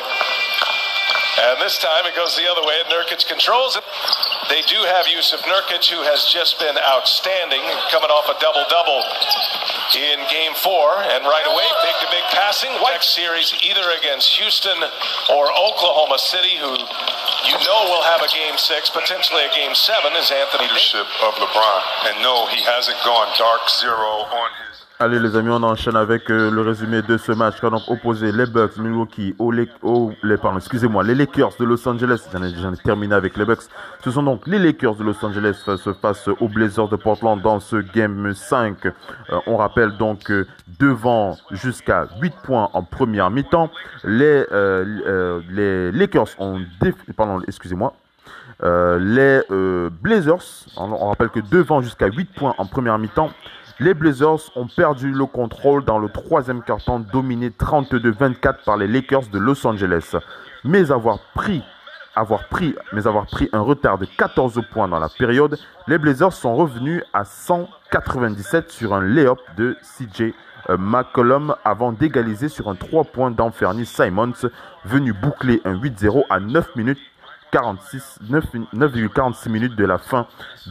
And 1.40 1.57
this 1.62 1.79
time 1.79 2.05
it 2.05 2.14
goes 2.14 2.37
the 2.37 2.44
other 2.51 2.61
way, 2.66 2.77
and 2.85 2.92
Nurkic 2.92 3.27
controls 3.27 3.77
it. 3.77 3.85
They 4.48 4.62
do 4.62 4.81
have 4.88 5.07
Yusuf 5.07 5.42
Nurkic, 5.42 5.90
who 5.90 6.03
has 6.07 6.24
just 6.24 6.59
been 6.59 6.79
outstanding, 6.79 7.61
coming 7.90 8.11
off 8.11 8.31
a 8.31 8.37
double-double 8.40 9.03
in 9.98 10.18
Game 10.31 10.55
4. 10.55 11.11
And 11.11 11.26
right 11.26 11.46
away, 11.46 11.66
big-to-big 11.83 12.26
passing. 12.31 12.70
Next 13.00 13.16
series 13.16 13.55
either 13.64 13.85
against 13.96 14.29
Houston 14.37 14.76
or 15.33 15.48
Oklahoma 15.57 16.20
City, 16.20 16.61
who 16.61 16.68
you 16.68 17.57
know 17.64 17.81
will 17.88 18.05
have 18.05 18.20
a 18.20 18.29
Game 18.29 18.61
6, 18.61 18.90
potentially 18.90 19.40
a 19.44 19.53
Game 19.57 19.72
7, 19.72 20.12
is 20.20 20.31
Anthony 20.31 20.68
Leadership 20.68 21.09
of 21.24 21.33
LeBron. 21.40 21.81
And 22.12 22.22
no, 22.22 22.46
he 22.53 22.61
hasn't 22.61 22.98
gone 23.03 23.33
dark 23.40 23.64
zero 23.72 24.29
on 24.29 24.50
his 24.68 24.70
Allez 25.03 25.19
les 25.19 25.35
amis, 25.35 25.49
on 25.49 25.63
enchaîne 25.63 25.97
avec 25.97 26.31
euh, 26.31 26.51
le 26.51 26.61
résumé 26.61 27.01
de 27.01 27.17
ce 27.17 27.33
match 27.33 27.59
qui 27.59 27.65
a 27.65 27.71
donc 27.71 27.81
opposé 27.89 28.33
les 28.33 28.45
Bucks, 28.45 28.77
Milwaukee, 28.77 29.35
aux, 29.39 29.51
les, 29.51 29.67
pardon, 30.37 30.59
excusez-moi, 30.59 31.03
les 31.05 31.15
Lakers 31.15 31.53
de 31.59 31.65
Los 31.65 31.89
Angeles. 31.89 32.29
J'en 32.31 32.75
ai, 32.75 32.77
terminé 32.77 33.15
avec 33.15 33.39
les 33.39 33.47
Bucks. 33.47 33.63
Ce 34.05 34.11
sont 34.11 34.23
donc 34.23 34.47
les 34.47 34.59
Lakers 34.59 34.97
de 34.97 35.05
Los 35.05 35.25
Angeles 35.25 35.59
face, 35.65 35.89
face 36.03 36.29
aux 36.29 36.49
Blazers 36.49 36.89
de 36.89 36.97
Portland 36.97 37.41
dans 37.41 37.61
ce 37.61 37.77
Game 37.77 38.35
5. 38.35 38.85
Euh, 38.85 38.91
on 39.47 39.57
rappelle 39.57 39.97
donc 39.97 40.31
euh, 40.31 40.47
devant 40.79 41.39
jusqu'à 41.51 42.07
8 42.21 42.35
points 42.45 42.69
en 42.75 42.83
première 42.83 43.31
mi-temps. 43.31 43.71
Les, 44.05 44.45
les 45.49 45.93
Lakers 45.93 46.29
ont... 46.39 46.61
Pardon, 47.17 47.41
excusez-moi. 47.49 47.95
les 48.63 49.41
Blazers, 50.03 50.67
on, 50.77 50.93
on 50.93 51.09
rappelle 51.09 51.31
que 51.31 51.41
devant 51.41 51.81
jusqu'à 51.81 52.09
8 52.09 52.35
points 52.35 52.55
en 52.59 52.67
première 52.67 52.99
mi-temps, 52.99 53.31
les 53.81 53.95
Blazers 53.95 54.57
ont 54.57 54.66
perdu 54.66 55.11
le 55.11 55.27
contrôle 55.27 55.85
dans 55.85 55.99
le 55.99 56.09
troisième 56.09 56.62
quart-temps 56.62 57.01
dominé 57.01 57.49
32-24 57.49 58.64
par 58.64 58.77
les 58.77 58.87
Lakers 58.87 59.29
de 59.33 59.38
Los 59.38 59.66
Angeles. 59.66 60.16
Mais 60.64 60.93
avoir 60.93 61.19
pris 61.35 61.62
avoir 62.16 62.49
pris, 62.49 62.75
mais 62.93 63.07
avoir 63.07 63.27
pris 63.27 63.49
un 63.53 63.61
retard 63.61 63.97
de 63.97 64.05
14 64.05 64.61
points 64.73 64.88
dans 64.88 64.99
la 64.99 65.09
période, 65.09 65.59
les 65.87 65.97
Blazers 65.97 66.33
sont 66.33 66.55
revenus 66.55 67.03
à 67.12 67.25
197 67.25 68.71
sur 68.71 68.93
un 68.95 69.01
layup 69.01 69.38
de 69.57 69.77
CJ 69.81 70.35
euh, 70.69 70.77
McCollum 70.77 71.55
avant 71.64 71.93
d'égaliser 71.93 72.49
sur 72.49 72.69
un 72.69 72.75
3 72.75 73.05
points 73.05 73.31
d'Anferny 73.31 73.87
Simons, 73.87 74.33
venu 74.85 75.12
boucler 75.12 75.62
un 75.64 75.75
8-0 75.75 76.25
à 76.29 76.40
9 76.40 76.77
minutes 76.77 76.99
46, 77.53 78.19
9,46 78.29 79.49
minutes 79.49 79.77
de 79.77 79.85
la 79.85 79.99
fin 79.99 80.27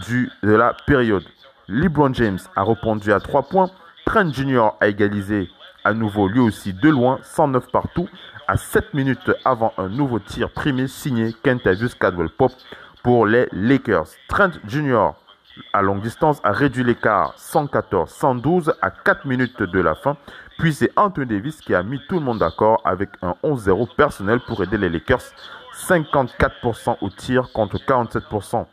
du, 0.07 0.29
de 0.43 0.51
la 0.51 0.75
période. 0.85 1.23
LeBron 1.71 2.11
James 2.15 2.39
a 2.55 2.63
répondu 2.63 3.13
à 3.13 3.19
3 3.19 3.43
points. 3.43 3.69
Trent 4.03 4.33
Jr. 4.33 4.71
a 4.81 4.87
égalisé 4.87 5.49
à 5.83 5.93
nouveau 5.93 6.27
lui 6.27 6.39
aussi 6.39 6.73
de 6.73 6.89
loin, 6.89 7.19
109 7.21 7.67
partout, 7.71 8.09
à 8.47 8.57
7 8.57 8.95
minutes 8.95 9.31
avant 9.45 9.71
un 9.77 9.87
nouveau 9.87 10.17
tir 10.17 10.49
primé 10.49 10.87
signé 10.87 11.31
Kentavious 11.43 11.89
Cadwell 11.99 12.29
Pop 12.29 12.51
pour 13.03 13.27
les 13.27 13.47
Lakers. 13.51 14.07
Trent 14.27 14.49
Jr. 14.67 15.11
à 15.71 15.83
longue 15.83 16.01
distance 16.01 16.39
a 16.43 16.51
réduit 16.51 16.83
l'écart 16.83 17.35
114-112 17.37 18.73
à 18.81 18.89
4 18.89 19.27
minutes 19.27 19.61
de 19.61 19.79
la 19.79 19.93
fin. 19.93 20.17
Puis 20.57 20.73
c'est 20.73 20.91
Anthony 20.95 21.27
Davis 21.27 21.61
qui 21.61 21.75
a 21.75 21.83
mis 21.83 21.99
tout 22.09 22.15
le 22.15 22.25
monde 22.25 22.39
d'accord 22.39 22.81
avec 22.83 23.09
un 23.21 23.35
11-0 23.43 23.95
personnel 23.95 24.39
pour 24.39 24.63
aider 24.63 24.79
les 24.79 24.89
Lakers. 24.89 25.21
54% 25.75 26.97
au 27.01 27.09
tir 27.11 27.51
contre 27.53 27.77
47% 27.77 28.65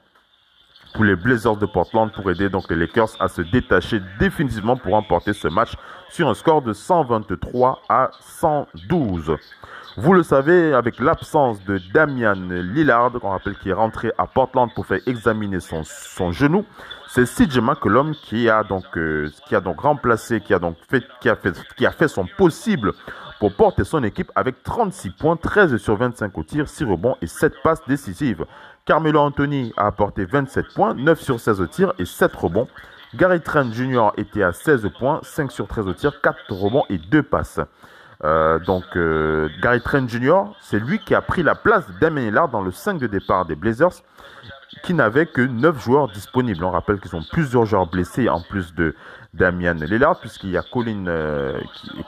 pour 0.96 1.04
les 1.04 1.14
Blazers 1.14 1.58
de 1.58 1.66
Portland 1.66 2.10
pour 2.10 2.30
aider 2.30 2.48
donc 2.48 2.70
les 2.70 2.76
Lakers 2.76 3.10
à 3.20 3.28
se 3.28 3.42
détacher 3.42 4.00
définitivement 4.18 4.78
pour 4.78 4.92
remporter 4.92 5.34
ce 5.34 5.46
match 5.46 5.74
sur 6.08 6.26
un 6.26 6.32
score 6.32 6.62
de 6.62 6.72
123 6.72 7.82
à 7.86 8.10
112. 8.20 9.36
Vous 9.98 10.12
le 10.14 10.22
savez, 10.22 10.72
avec 10.72 10.98
l'absence 10.98 11.62
de 11.64 11.78
Damian 11.92 12.34
Lillard, 12.48 13.12
qu'on 13.12 13.28
rappelle 13.28 13.56
qui 13.58 13.68
est 13.68 13.74
rentré 13.74 14.10
à 14.16 14.26
Portland 14.26 14.70
pour 14.74 14.86
faire 14.86 15.00
examiner 15.06 15.60
son, 15.60 15.82
son 15.84 16.32
genou, 16.32 16.64
c'est 17.08 17.24
CJ 17.24 17.58
McCollum 17.58 18.14
qui 18.14 18.48
a 18.48 18.62
donc 18.62 18.84
euh, 18.96 19.28
qui 19.48 19.54
a 19.54 19.60
donc 19.60 19.80
remplacé, 19.80 20.40
qui 20.40 20.54
a 20.54 20.58
donc 20.58 20.76
fait 20.88 21.04
qui 21.20 21.28
a 21.28 21.36
fait 21.36 21.54
qui 21.76 21.84
a 21.84 21.90
fait 21.90 22.08
son 22.08 22.26
possible 22.38 22.94
pour 23.38 23.54
porter 23.54 23.84
son 23.84 24.02
équipe 24.02 24.32
avec 24.34 24.62
36 24.62 25.10
points, 25.10 25.36
13 25.36 25.76
sur 25.76 25.96
25 25.96 26.38
au 26.38 26.42
tir, 26.42 26.68
6 26.68 26.84
rebonds 26.84 27.16
et 27.20 27.26
7 27.26 27.52
passes 27.62 27.84
décisives. 27.86 28.46
Carmelo 28.86 29.18
Anthony 29.18 29.72
a 29.76 29.88
apporté 29.88 30.24
27 30.24 30.72
points, 30.72 30.94
9 30.94 31.20
sur 31.20 31.40
16 31.40 31.60
au 31.60 31.66
tir 31.66 31.92
et 31.98 32.04
7 32.04 32.32
rebonds. 32.36 32.68
Gary 33.16 33.40
Trent 33.40 33.72
Jr. 33.72 34.10
était 34.16 34.44
à 34.44 34.52
16 34.52 34.88
points, 34.96 35.18
5 35.24 35.50
sur 35.50 35.66
13 35.66 35.88
au 35.88 35.92
tir, 35.92 36.20
4 36.20 36.52
rebonds 36.52 36.84
et 36.88 36.98
2 36.98 37.24
passes. 37.24 37.58
Euh, 38.24 38.60
donc 38.60 38.84
euh, 38.94 39.48
Gary 39.60 39.80
Trent 39.80 40.06
Jr., 40.06 40.42
c'est 40.60 40.78
lui 40.78 41.00
qui 41.00 41.16
a 41.16 41.20
pris 41.20 41.42
la 41.42 41.56
place 41.56 41.84
Lillard 42.00 42.48
dans 42.48 42.62
le 42.62 42.70
5 42.70 42.98
de 42.98 43.08
départ 43.08 43.44
des 43.44 43.56
Blazers, 43.56 44.02
qui 44.82 44.94
n'avait 44.94 45.26
que 45.26 45.40
9 45.40 45.82
joueurs 45.82 46.08
disponibles. 46.08 46.64
On 46.64 46.70
rappelle 46.70 47.00
qu'ils 47.00 47.14
ont 47.16 47.22
plusieurs 47.22 47.66
joueurs 47.66 47.86
blessés 47.86 48.28
en 48.28 48.40
plus 48.40 48.74
de 48.74 48.94
Damien 49.34 49.74
Lillard, 49.74 50.18
puisqu'il 50.18 50.50
y 50.50 50.56
a 50.56 50.62
Colin, 50.62 51.06
euh, 51.06 51.58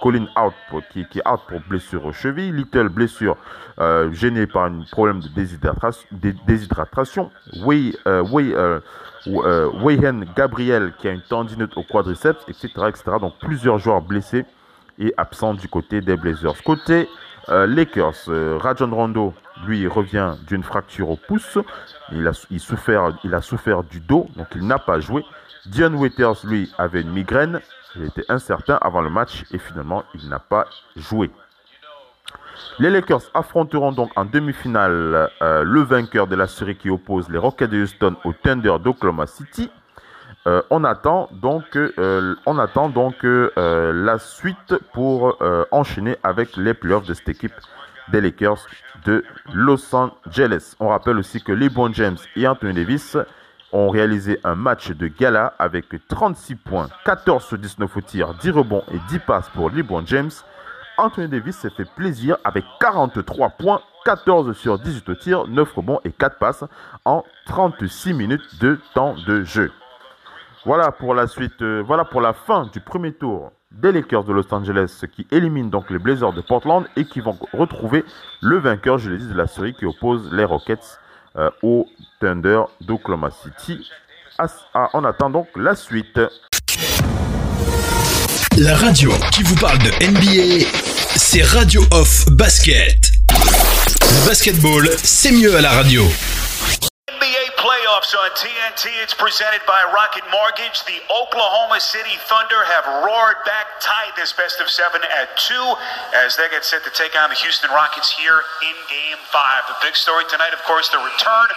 Colin 0.02 0.26
out 0.40 0.54
pour, 0.70 0.80
qui, 0.88 1.04
qui, 1.06 1.18
est 1.18 1.28
out 1.28 1.40
pour 1.46 1.60
blessure 1.68 2.04
au 2.06 2.12
cheville, 2.12 2.52
Little 2.52 2.88
blessure 2.88 3.36
euh, 3.80 4.10
gêné 4.12 4.46
par 4.46 4.64
un 4.64 4.82
problème 4.90 5.20
de 5.20 5.28
déshydratation, 5.28 6.06
déshydratation. 6.46 7.30
Euh, 8.06 8.80
Gabriel 10.36 10.92
qui 10.98 11.08
a 11.08 11.10
une 11.10 11.20
tendinite 11.22 11.76
au 11.76 11.82
quadriceps, 11.82 12.44
etc., 12.48 12.68
etc. 12.88 13.02
Donc 13.20 13.34
plusieurs 13.40 13.78
joueurs 13.78 14.00
blessés 14.00 14.46
et 14.98 15.12
absent 15.16 15.54
du 15.54 15.68
côté 15.68 16.00
des 16.00 16.16
Blazers. 16.16 16.62
Côté 16.64 17.08
euh, 17.50 17.66
Lakers, 17.66 18.28
euh, 18.28 18.58
Rajon 18.60 18.90
Rondo, 18.90 19.34
lui, 19.66 19.86
revient 19.86 20.34
d'une 20.46 20.62
fracture 20.62 21.10
au 21.10 21.16
pouce. 21.16 21.58
Il 22.12 22.26
a, 22.26 22.32
souffert 23.42 23.82
du 23.84 24.00
dos, 24.00 24.28
donc 24.36 24.48
il 24.54 24.66
n'a 24.66 24.78
pas 24.78 25.00
joué. 25.00 25.24
Dion 25.66 25.94
Waiters, 25.94 26.44
lui, 26.44 26.72
avait 26.78 27.02
une 27.02 27.10
migraine. 27.10 27.60
Il 27.96 28.04
était 28.04 28.24
incertain 28.28 28.78
avant 28.80 29.00
le 29.00 29.10
match 29.10 29.44
et 29.50 29.58
finalement, 29.58 30.04
il 30.14 30.28
n'a 30.28 30.38
pas 30.38 30.66
joué. 30.96 31.30
Les 32.78 32.90
Lakers 32.90 33.30
affronteront 33.34 33.92
donc 33.92 34.10
en 34.16 34.24
demi-finale 34.24 35.30
euh, 35.42 35.64
le 35.64 35.80
vainqueur 35.82 36.26
de 36.26 36.36
la 36.36 36.46
série 36.46 36.76
qui 36.76 36.90
oppose 36.90 37.28
les 37.28 37.38
Rockets 37.38 37.70
de 37.70 37.82
Houston 37.82 38.16
au 38.24 38.32
Thunder 38.32 38.76
d'Oklahoma 38.80 39.26
City. 39.26 39.70
Euh, 40.46 40.62
on 40.70 40.84
attend 40.84 41.28
donc, 41.32 41.76
euh, 41.76 42.34
on 42.46 42.58
attend 42.58 42.88
donc 42.88 43.24
euh, 43.24 43.92
la 43.92 44.18
suite 44.18 44.76
pour 44.92 45.38
enchaîner 45.70 46.16
avec 46.22 46.56
les 46.56 46.74
playoffs 46.74 47.06
de 47.06 47.14
cette 47.14 47.28
équipe 47.28 47.54
des 48.12 48.20
Lakers 48.20 48.66
de 49.04 49.24
Los 49.52 49.94
Angeles. 49.94 50.74
On 50.80 50.88
rappelle 50.88 51.18
aussi 51.18 51.42
que 51.42 51.52
LeBron 51.52 51.92
James 51.92 52.16
et 52.36 52.46
Anthony 52.46 52.72
Davis 52.72 53.16
ont 53.72 53.90
réalisé 53.90 54.40
un 54.44 54.54
match 54.54 54.90
de 54.90 55.08
gala 55.08 55.54
avec 55.58 55.86
36 56.08 56.54
points, 56.56 56.88
14 57.04 57.44
sur 57.44 57.58
19 57.58 57.96
au 57.96 58.00
tir, 58.00 58.34
10 58.34 58.50
rebonds 58.50 58.84
et 58.90 58.98
10 59.10 59.18
passes 59.20 59.48
pour 59.50 59.68
LeBron 59.70 60.04
James. 60.06 60.30
Anthony 60.96 61.28
Davis 61.28 61.56
s'est 61.56 61.70
fait 61.70 61.84
plaisir 61.84 62.38
avec 62.44 62.64
43 62.80 63.50
points, 63.50 63.82
14 64.04 64.56
sur 64.56 64.78
18 64.78 65.08
au 65.10 65.14
tir, 65.14 65.46
9 65.46 65.72
rebonds 65.74 66.00
et 66.04 66.10
4 66.10 66.38
passes 66.38 66.64
en 67.04 67.24
36 67.46 68.14
minutes 68.14 68.58
de 68.60 68.80
temps 68.94 69.14
de 69.26 69.44
jeu. 69.44 69.70
Voilà 70.64 70.92
pour 70.92 71.14
la 71.14 71.26
suite, 71.26 71.62
euh, 71.62 71.82
voilà 71.86 72.04
pour 72.04 72.20
la 72.20 72.32
fin 72.32 72.68
du 72.72 72.80
premier 72.80 73.12
tour 73.12 73.52
des 73.70 73.92
Lakers 73.92 74.24
de 74.24 74.32
Los 74.32 74.52
Angeles 74.52 75.04
qui 75.14 75.26
éliminent 75.30 75.68
donc 75.68 75.90
les 75.90 75.98
Blazers 75.98 76.32
de 76.32 76.40
Portland 76.40 76.86
et 76.96 77.04
qui 77.04 77.20
vont 77.20 77.38
retrouver 77.52 78.04
le 78.40 78.58
vainqueur, 78.58 78.98
je 78.98 79.10
l'ai 79.10 79.18
dit, 79.18 79.28
de 79.28 79.34
la 79.34 79.46
série 79.46 79.74
qui 79.74 79.86
oppose 79.86 80.32
les 80.32 80.44
Rockets 80.44 80.98
euh, 81.36 81.50
au 81.62 81.86
Thunder 82.20 82.62
d'Oklahoma 82.80 83.30
City. 83.30 83.88
On 84.94 85.04
attend 85.04 85.30
donc 85.30 85.48
la 85.56 85.74
suite. 85.74 86.20
La 88.56 88.76
radio 88.76 89.10
qui 89.32 89.42
vous 89.42 89.56
parle 89.56 89.78
de 89.78 89.90
NBA, 90.06 90.66
c'est 91.16 91.42
Radio 91.42 91.82
Off 91.92 92.26
Basket. 92.30 93.12
Basketball, 94.26 94.88
c'est 94.96 95.32
mieux 95.32 95.56
à 95.56 95.60
la 95.60 95.70
radio. 95.70 96.02
Playoffs 97.98 98.14
on 98.14 98.30
TNT. 98.30 98.90
It's 99.02 99.14
presented 99.14 99.60
by 99.66 99.82
Rocket 99.94 100.22
Mortgage. 100.30 100.84
The 100.86 101.00
Oklahoma 101.10 101.80
City 101.80 102.14
Thunder 102.26 102.64
have 102.64 102.86
roared 103.04 103.42
back, 103.44 103.80
tied 103.80 104.14
this 104.16 104.32
best 104.32 104.60
of 104.60 104.70
seven 104.70 105.02
at 105.02 105.36
two 105.36 105.74
as 106.14 106.36
they 106.36 106.48
get 106.50 106.64
set 106.64 106.84
to 106.84 106.90
take 106.90 107.18
on 107.18 107.30
the 107.30 107.36
Houston 107.36 107.70
Rockets 107.70 108.10
here 108.10 108.42
in 108.62 108.76
game 108.88 109.18
five. 109.30 109.66
The 109.68 109.76
big 109.82 109.96
story 109.96 110.24
tonight, 110.30 110.52
of 110.52 110.62
course, 110.62 110.88
the 110.90 110.98
return 110.98 111.48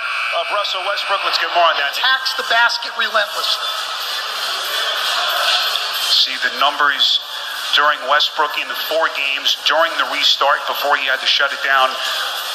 of 0.41 0.43
Russell 0.53 0.81
Westbrook. 0.87 1.21
Let's 1.25 1.37
get 1.37 1.53
more 1.53 1.65
on 1.65 1.77
that. 1.77 1.93
Attacks 1.93 2.33
the 2.37 2.47
basket 2.49 2.91
relentlessly. 2.97 3.69
See 6.09 6.37
the 6.41 6.53
numbers 6.59 7.21
during 7.75 7.99
Westbrook 8.09 8.57
in 8.59 8.67
the 8.67 8.79
four 8.91 9.07
games 9.15 9.55
during 9.63 9.91
the 9.95 10.07
restart 10.11 10.59
before 10.67 10.97
he 10.97 11.07
had 11.07 11.19
to 11.21 11.29
shut 11.29 11.53
it 11.53 11.61
down 11.63 11.87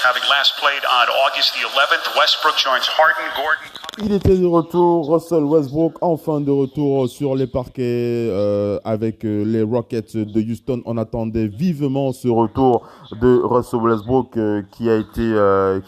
having 0.07 0.23
last 0.31 0.57
played 0.59 0.85
on 0.85 1.09
August 1.27 1.53
the 1.55 1.67
11th. 1.67 2.17
Westbrook 2.17 2.57
joins 2.59 2.87
Harden, 2.87 3.27
Gordon. 3.35 3.77
Il 3.99 4.13
était 4.13 4.37
de 4.37 4.45
retour, 4.45 5.11
Russell 5.11 5.45
Westbrook, 5.45 5.95
enfin 6.03 6.43
de 6.43 6.51
retour 6.51 7.09
sur 7.09 7.35
les 7.35 7.47
parquets 7.47 8.29
euh, 8.31 8.79
avec 8.85 9.25
euh, 9.25 9.43
les 9.43 9.63
Rockets 9.63 10.19
de 10.19 10.41
Houston. 10.43 10.83
On 10.85 10.99
attendait 10.99 11.47
vivement 11.47 12.13
ce 12.13 12.29
retour 12.29 12.87
de 13.19 13.41
Russell 13.43 13.81
Westbrook 13.81 14.37
euh, 14.37 14.61
qui 14.71 14.91
a 14.91 14.97
été 14.97 15.33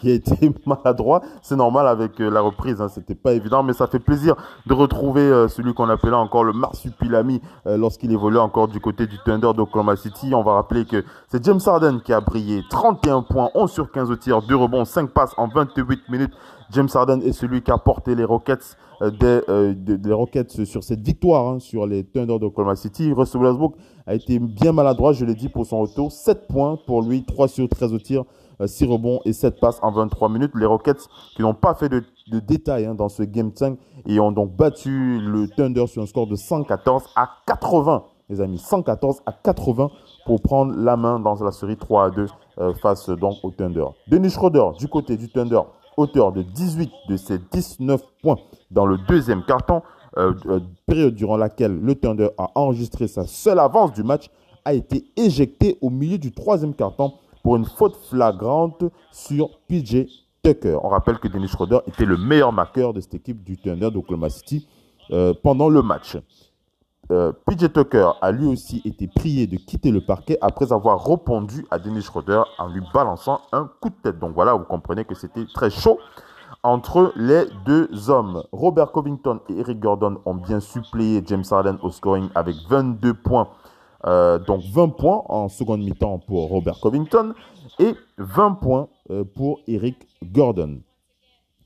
qui 0.01 0.09
a 0.09 0.13
été 0.15 0.51
maladroit. 0.65 1.21
C'est 1.43 1.55
normal 1.55 1.87
avec 1.87 2.17
la 2.17 2.41
reprise, 2.41 2.81
hein, 2.81 2.87
c'était 2.89 3.13
pas 3.13 3.33
évident, 3.33 3.61
mais 3.61 3.73
ça 3.73 3.85
fait 3.85 3.99
plaisir 3.99 4.35
de 4.65 4.73
retrouver 4.73 5.47
celui 5.47 5.75
qu'on 5.75 5.89
appelait 5.89 6.11
encore 6.13 6.43
le 6.43 6.53
marsupilami 6.53 7.41
lorsqu'il 7.65 8.11
évoluait 8.11 8.39
encore 8.39 8.69
du 8.69 8.79
côté 8.79 9.05
du 9.05 9.19
Thunder 9.23 9.51
d'Oklahoma 9.55 9.95
City. 9.95 10.33
On 10.33 10.41
va 10.41 10.53
rappeler 10.53 10.85
que 10.85 11.05
c'est 11.27 11.45
James 11.45 11.61
Harden 11.63 11.99
qui 12.03 12.11
a 12.11 12.21
brillé, 12.21 12.63
31 12.71 13.21
points, 13.21 13.51
11 13.53 13.71
sur 13.71 13.91
15 13.91 14.08
au 14.09 14.15
tir, 14.15 14.41
2 14.41 14.55
rebonds, 14.55 14.85
5 14.85 15.11
passes 15.11 15.33
en 15.37 15.47
28 15.47 16.09
minutes. 16.09 16.33
James 16.71 16.87
Harden 16.93 17.21
est 17.21 17.31
celui 17.31 17.61
qui 17.61 17.71
a 17.71 17.77
porté 17.77 18.15
les 18.15 18.23
Rockets, 18.23 18.77
euh, 19.01 19.09
des, 19.09 19.41
euh, 19.49 19.73
des, 19.75 20.13
Rockets 20.13 20.65
sur 20.65 20.83
cette 20.83 21.01
victoire 21.01 21.47
hein, 21.47 21.59
sur 21.59 21.87
les 21.87 22.03
Thunder 22.03 22.37
d'Oklahoma 22.39 22.75
City. 22.75 23.11
Russell 23.11 23.41
Westbrook 23.41 23.75
a 24.05 24.15
été 24.15 24.39
bien 24.39 24.71
maladroit, 24.71 25.13
je 25.13 25.25
l'ai 25.25 25.35
dit, 25.35 25.49
pour 25.49 25.65
son 25.65 25.81
retour. 25.81 26.11
7 26.11 26.47
points 26.47 26.77
pour 26.85 27.01
lui, 27.01 27.23
3 27.23 27.47
sur 27.47 27.67
13 27.67 27.93
au 27.93 27.99
tir, 27.99 28.23
euh, 28.61 28.67
6 28.67 28.85
rebonds 28.85 29.19
et 29.25 29.33
7 29.33 29.59
passes 29.59 29.79
en 29.81 29.91
23 29.91 30.29
minutes. 30.29 30.51
Les 30.55 30.65
Rockets 30.65 31.07
qui 31.35 31.41
n'ont 31.41 31.55
pas 31.55 31.73
fait 31.73 31.89
de, 31.89 32.03
de 32.31 32.39
détails 32.39 32.85
hein, 32.85 32.95
dans 32.95 33.09
ce 33.09 33.23
Game 33.23 33.51
5 33.53 33.77
et 34.05 34.19
ont 34.19 34.31
donc 34.31 34.55
battu 34.55 35.19
le 35.19 35.47
Thunder 35.47 35.87
sur 35.87 36.03
un 36.03 36.05
score 36.05 36.27
de 36.27 36.35
114 36.35 37.09
à 37.15 37.29
80, 37.47 38.03
les 38.29 38.41
amis. 38.41 38.59
114 38.59 39.21
à 39.25 39.31
80 39.31 39.89
pour 40.29 40.43
prendre 40.43 40.75
la 40.75 40.95
main 40.95 41.19
dans 41.19 41.43
la 41.43 41.51
série 41.51 41.75
3 41.75 42.05
à 42.05 42.09
2 42.11 42.27
euh, 42.59 42.73
face 42.75 43.09
donc 43.09 43.37
au 43.41 43.49
Thunder. 43.49 43.85
Dennis 44.07 44.29
Schroeder 44.29 44.77
du 44.77 44.87
côté 44.87 45.17
du 45.17 45.27
Thunder 45.27 45.61
auteur 45.97 46.31
de 46.31 46.43
18 46.43 46.91
de 47.09 47.17
ses 47.17 47.39
19 47.39 47.99
points 48.21 48.37
dans 48.69 48.85
le 48.85 48.99
deuxième 49.07 49.43
carton, 49.43 49.81
euh, 50.19 50.35
euh, 50.45 50.59
période 50.85 51.15
durant 51.15 51.35
laquelle 51.35 51.79
le 51.79 51.95
Thunder 51.95 52.29
a 52.37 52.51
enregistré 52.53 53.07
sa 53.07 53.25
seule 53.25 53.57
avance 53.57 53.91
du 53.93 54.03
match, 54.03 54.29
a 54.65 54.75
été 54.75 55.03
éjecté 55.17 55.79
au 55.81 55.89
milieu 55.89 56.19
du 56.19 56.31
troisième 56.31 56.75
carton 56.75 57.13
pour 57.41 57.55
une 57.55 57.65
faute 57.65 57.95
flagrante 57.95 58.83
sur 59.11 59.57
PJ 59.67 60.05
Tucker. 60.43 60.77
On 60.83 60.89
rappelle 60.89 61.17
que 61.17 61.27
Dennis 61.27 61.47
Schroeder 61.47 61.79
était 61.87 62.05
le 62.05 62.17
meilleur 62.17 62.53
marqueur 62.53 62.93
de 62.93 63.01
cette 63.01 63.15
équipe 63.15 63.43
du 63.43 63.57
Thunder 63.57 63.89
d'Oklahoma 63.89 64.29
City 64.29 64.67
pendant 65.41 65.69
le 65.69 65.81
match. 65.81 66.17
Euh, 67.11 67.31
PJ 67.45 67.71
Tucker 67.73 68.11
a 68.21 68.31
lui 68.31 68.45
aussi 68.45 68.81
été 68.85 69.07
prié 69.07 69.47
de 69.47 69.57
quitter 69.57 69.89
le 69.89 70.01
parquet 70.01 70.37
après 70.41 70.71
avoir 70.71 71.03
répondu 71.03 71.65
à 71.71 71.79
Dennis 71.79 72.03
Schroeder 72.03 72.43
en 72.59 72.67
lui 72.67 72.81
balançant 72.93 73.41
un 73.51 73.69
coup 73.81 73.89
de 73.89 73.95
tête. 74.03 74.19
Donc 74.19 74.35
voilà, 74.35 74.53
vous 74.53 74.65
comprenez 74.65 75.05
que 75.05 75.15
c'était 75.15 75.45
très 75.53 75.71
chaud 75.71 75.99
entre 76.61 77.11
les 77.15 77.45
deux 77.65 78.09
hommes. 78.09 78.43
Robert 78.51 78.91
Covington 78.91 79.39
et 79.49 79.59
Eric 79.59 79.79
Gordon 79.79 80.19
ont 80.25 80.35
bien 80.35 80.59
suppléé 80.59 81.23
James 81.25 81.43
Harden 81.49 81.77
au 81.81 81.89
scoring 81.89 82.29
avec 82.35 82.55
22 82.69 83.13
points. 83.15 83.49
Euh, 84.05 84.39
donc 84.39 84.61
20 84.71 84.89
points 84.89 85.23
en 85.27 85.49
seconde 85.49 85.81
mi-temps 85.81 86.19
pour 86.19 86.47
Robert 86.49 86.79
Covington 86.79 87.33
et 87.79 87.95
20 88.17 88.53
points 88.53 88.87
euh, 89.09 89.23
pour 89.23 89.59
Eric 89.67 90.07
Gordon. 90.23 90.81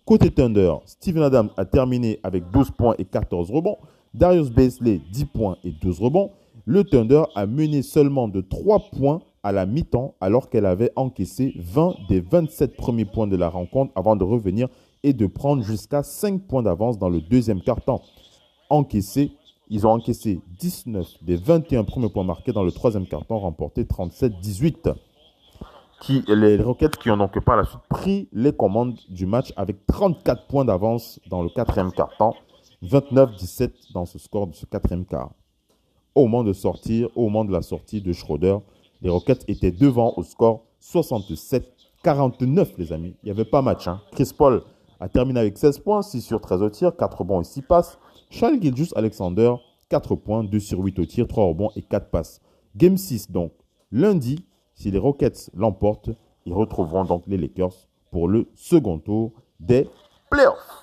Côté 0.06 0.32
Thunder, 0.32 0.75
Steven 0.86 1.23
Adams 1.23 1.49
a 1.58 1.65
terminé 1.65 2.19
avec 2.23 2.49
12 2.51 2.71
points 2.71 2.95
et 2.97 3.06
14 3.06 3.51
rebonds. 3.51 3.77
Darius 4.13 4.52
Baisley, 4.52 5.02
10 5.12 5.26
points 5.26 5.58
et 5.63 5.71
12 5.71 5.99
rebonds. 5.99 6.32
Le 6.65 6.84
Thunder 6.84 7.23
a 7.36 7.45
mené 7.45 7.82
seulement 7.82 8.28
de 8.28 8.41
3 8.41 8.80
points 8.91 9.21
à 9.41 9.52
la 9.52 9.65
mi-temps 9.65 10.15
alors 10.21 10.49
qu'elle 10.49 10.65
avait 10.65 10.91
encaissé 10.95 11.54
20 11.58 11.95
des 12.08 12.21
27 12.21 12.78
premiers 12.78 13.06
points 13.06 13.28
de 13.28 13.36
la 13.36 13.49
rencontre 13.49 13.91
avant 13.95 14.15
de 14.15 14.23
revenir 14.23 14.69
et 15.04 15.13
de 15.13 15.26
prendre 15.26 15.63
jusqu'à 15.63 16.04
5 16.04 16.43
points 16.43 16.63
d'avance 16.63 16.97
dans 16.97 17.10
le 17.10 17.21
deuxième 17.21 17.62
quart-temps. 17.62 18.02
Encaissé, 18.69 19.32
ils 19.69 19.86
ont 19.88 19.91
encaissé 19.91 20.39
19 20.60 21.23
des 21.23 21.36
21 21.36 21.84
premiers 21.84 22.10
points 22.10 22.23
marqués 22.23 22.54
dans 22.54 22.63
le 22.63 22.71
troisième 22.71 23.08
quart-temps, 23.08 23.39
remporté 23.39 23.84
37-18. 23.84 24.93
Qui, 26.02 26.23
les 26.28 26.58
Rockets 26.58 26.97
qui 26.97 27.10
ont 27.10 27.17
donc 27.17 27.39
par 27.43 27.58
la 27.58 27.63
suite 27.63 27.80
pris 27.89 28.28
les 28.34 28.52
commandes 28.52 28.97
du 29.10 29.26
match 29.26 29.54
avec 29.56 29.86
34 29.88 30.47
points 30.47 30.65
d'avance 30.65 31.19
dans 31.30 31.41
le 31.41 31.49
quatrième 31.49 31.91
quart-temps. 31.91 32.36
29-17 32.84 33.93
dans 33.93 34.06
ce 34.06 34.19
score 34.19 34.48
de 34.48 34.56
ce 34.56 34.65
quatrième 34.65 35.06
quart. 35.06 35.32
Au 36.15 36.24
moment 36.24 36.43
de 36.43 36.54
sortir, 36.54 37.10
au 37.15 37.24
moment 37.24 37.46
de 37.46 37.52
la 37.52 37.62
sortie 37.62 38.02
de 38.02 38.12
Schroeder, 38.13 38.58
les 39.02 39.10
Rockets 39.10 39.46
étaient 39.48 39.72
devant 39.72 40.13
au 40.17 40.24
score 40.24 40.65
67-49, 40.82 42.74
les 42.78 42.93
amis. 42.93 43.15
Il 43.24 43.26
n'y 43.26 43.32
avait 43.32 43.46
pas 43.46 43.62
match. 43.62 43.88
Hein. 43.88 44.02
Chris 44.12 44.32
Paul 44.38 44.63
a 45.00 45.08
terminé 45.10 45.39
avec 45.39 45.58
16 45.58 45.80
points, 45.80 46.02
6 46.02 46.22
sur 46.22 46.41
13 46.41 46.62
au 46.62 46.69
tir, 46.69 46.96
4 46.96 47.24
bons 47.24 47.41
et 47.41 47.46
6 47.46 47.62
passes. 47.63 47.98
Charles 48.30 48.62
Gilgis 48.62 48.91
Alexander, 48.96 49.56
4 49.89 50.15
points, 50.15 50.43
2 50.43 50.60
sur 50.60 50.80
8 50.80 51.00
au 51.00 51.06
tir, 51.06 51.28
3 51.28 51.46
rebonds 51.46 51.72
et 51.76 51.82
4 51.82 52.10
passes. 52.10 52.41
Game 52.76 52.98
6, 52.98 53.32
donc, 53.32 53.54
lundi, 53.91 54.46
si 54.76 54.91
les 54.91 55.00
Rockets 55.00 55.50
l'emportent, 55.54 56.10
ils 56.46 56.54
retrouveront 56.54 57.06
donc 57.06 57.24
les 57.28 57.38
Lakers 57.38 57.88
pour 58.12 58.28
le 58.28 58.48
second 58.56 59.00
tour 59.00 59.32
des 59.60 59.88
playoffs. 60.30 60.83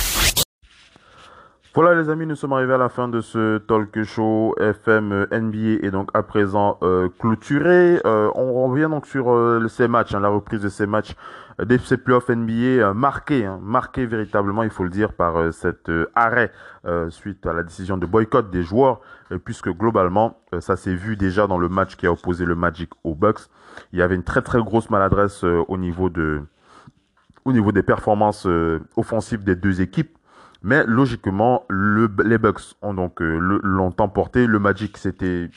Voilà 1.73 1.95
les 1.95 2.09
amis, 2.09 2.25
nous 2.25 2.35
sommes 2.35 2.51
arrivés 2.51 2.73
à 2.73 2.77
la 2.77 2.89
fin 2.89 3.07
de 3.07 3.21
ce 3.21 3.57
talk 3.59 4.03
show 4.03 4.53
FM 4.59 5.25
NBA 5.31 5.87
et 5.87 5.89
donc 5.89 6.09
à 6.13 6.21
présent 6.21 6.77
euh, 6.83 7.07
clôturé. 7.17 8.01
Euh, 8.05 8.29
on 8.35 8.67
revient 8.67 8.89
donc 8.89 9.05
sur 9.05 9.31
euh, 9.31 9.65
ces 9.69 9.87
matchs, 9.87 10.13
hein, 10.13 10.19
la 10.19 10.27
reprise 10.27 10.59
de 10.59 10.67
ces 10.67 10.85
matchs 10.85 11.15
euh, 11.61 11.63
des 11.63 11.77
ces 11.77 11.95
playoffs 11.95 12.27
NBA 12.27 12.93
marqués, 12.93 13.45
hein, 13.45 13.57
marqués 13.63 14.05
véritablement, 14.05 14.63
il 14.63 14.69
faut 14.69 14.83
le 14.83 14.89
dire, 14.89 15.13
par 15.13 15.53
cet 15.53 15.89
arrêt 16.13 16.51
suite 17.07 17.45
à 17.45 17.53
la 17.53 17.63
décision 17.63 17.97
de 17.97 18.05
boycott 18.05 18.51
des 18.51 18.63
joueurs, 18.63 18.99
puisque 19.45 19.69
globalement, 19.69 20.41
ça 20.59 20.75
s'est 20.75 20.95
vu 20.95 21.15
déjà 21.15 21.47
dans 21.47 21.57
le 21.57 21.69
match 21.69 21.95
qui 21.95 22.05
a 22.05 22.11
opposé 22.11 22.43
le 22.43 22.55
Magic 22.55 22.89
aux 23.05 23.15
Bucks. 23.15 23.47
Il 23.93 23.99
y 23.99 24.01
avait 24.01 24.15
une 24.15 24.23
très 24.23 24.41
très 24.41 24.59
grosse 24.59 24.89
maladresse 24.89 25.45
au 25.45 25.77
niveau 25.77 26.09
de 26.09 26.41
au 27.45 27.53
niveau 27.53 27.71
des 27.71 27.81
performances 27.81 28.45
offensives 28.97 29.45
des 29.45 29.55
deux 29.55 29.79
équipes. 29.79 30.17
Mais 30.63 30.85
logiquement, 30.85 31.65
le, 31.69 32.09
les 32.23 32.37
Bucks 32.37 32.75
ont 32.81 32.93
donc 32.93 33.21
euh, 33.21 33.59
l'ont 33.63 33.93
emporté. 33.97 34.45
Le 34.45 34.59
Magic, 34.59 34.95
c'était, 34.97 35.49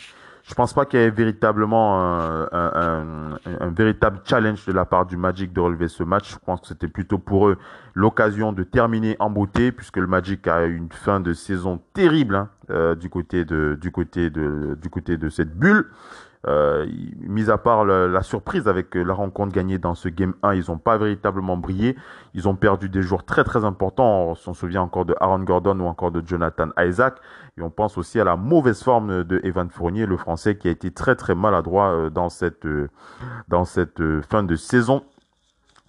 je 0.43 0.55
pense 0.55 0.73
pas 0.73 0.87
qu'il 0.87 0.99
y 0.99 1.03
ait 1.03 1.11
véritablement 1.11 2.03
un, 2.51 3.39
véritable 3.77 4.21
challenge 4.25 4.65
de 4.65 4.73
la 4.73 4.87
part 4.87 5.05
du 5.05 5.19
Magic 5.19 5.53
de 5.53 5.61
relever 5.61 5.89
ce 5.89 6.05
match. 6.05 6.33
Je 6.33 6.39
pense 6.39 6.63
que 6.63 6.69
c'était 6.69 6.89
plutôt 6.89 7.19
pour 7.19 7.49
eux 7.49 7.59
l'occasion 7.93 8.53
de 8.53 8.63
terminer 8.63 9.17
en 9.19 9.29
beauté, 9.29 9.73
puisque 9.73 9.99
le 9.99 10.07
Magic 10.07 10.49
a 10.49 10.65
eu 10.65 10.77
une 10.77 10.91
fin 10.91 11.21
de 11.21 11.35
saison 11.35 11.83
terrible 11.93 12.37
hein, 12.37 12.49
euh, 12.71 12.95
du 12.95 13.11
côté 13.11 13.45
de 13.45 13.77
du 13.79 13.91
côté 13.91 14.31
de 14.31 14.79
du 14.81 14.89
côté 14.89 15.19
de 15.19 15.29
cette 15.29 15.55
bulle. 15.55 15.91
Euh, 16.47 16.87
mis 17.21 17.51
à 17.51 17.59
part 17.59 17.85
la, 17.85 18.23
surprise 18.23 18.69
avec 18.69 18.97
euh, 18.97 19.03
la 19.03 19.15
rencontre 19.15 19.53
gagnée 19.53 19.79
dans 19.79 19.95
ce 19.95 20.09
Game 20.09 20.35
1, 20.43 20.55
ils 20.55 20.65
n'ont 20.69 20.79
pas 20.79 20.99
véritablement 20.99 21.57
brillé. 21.57 21.97
Ils 22.35 22.49
ont 22.49 22.57
perdu 22.57 22.89
des 22.89 23.03
joueurs 23.03 23.25
très 23.25 23.45
très 23.45 23.65
importants. 23.65 24.29
On 24.31 24.35
s'en 24.35 24.53
souvient 24.53 24.83
encore 24.83 25.05
de 25.05 25.15
Aaron 25.21 25.41
Gordon 25.41 25.79
ou 25.81 25.87
encore 25.87 26.11
de 26.11 26.23
Jonathan 26.27 26.69
Isaac. 26.79 27.17
Et 27.57 27.63
on 27.63 27.71
pense 27.71 27.97
aussi 27.97 28.19
à 28.21 28.25
la 28.25 28.37
mauvaise 28.37 28.83
forme 28.83 29.25
de 29.25 29.41
Evan 29.45 29.71
Fournier, 29.71 30.07
le 30.07 30.17
Français, 30.17 30.57
qui 30.57 30.69
a 30.69 30.71
été 30.71 30.91
très 30.91 31.15
très 31.15 31.35
maladroit 31.35 31.91
euh, 31.91 32.11
dans 32.11 32.29
cette, 32.29 32.67
euh, 32.67 32.89
dans 33.49 33.65
cette 33.65 34.03
fin 34.23 34.43
de 34.43 34.57
saison 34.57 35.03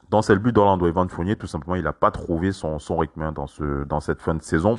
dans 0.09 0.21
le 0.27 0.35
but 0.35 0.53
d'Orlando 0.53 0.87
Evan 0.87 1.09
Fournier, 1.09 1.35
tout 1.35 1.47
simplement, 1.47 1.75
il 1.75 1.83
n'a 1.83 1.93
pas 1.93 2.11
trouvé 2.11 2.51
son, 2.51 2.77
rythme 2.97 3.21
hein, 3.21 3.31
dans, 3.31 3.47
ce, 3.47 3.83
dans 3.85 3.99
cette 3.99 4.21
fin 4.21 4.35
de 4.35 4.41
saison. 4.41 4.77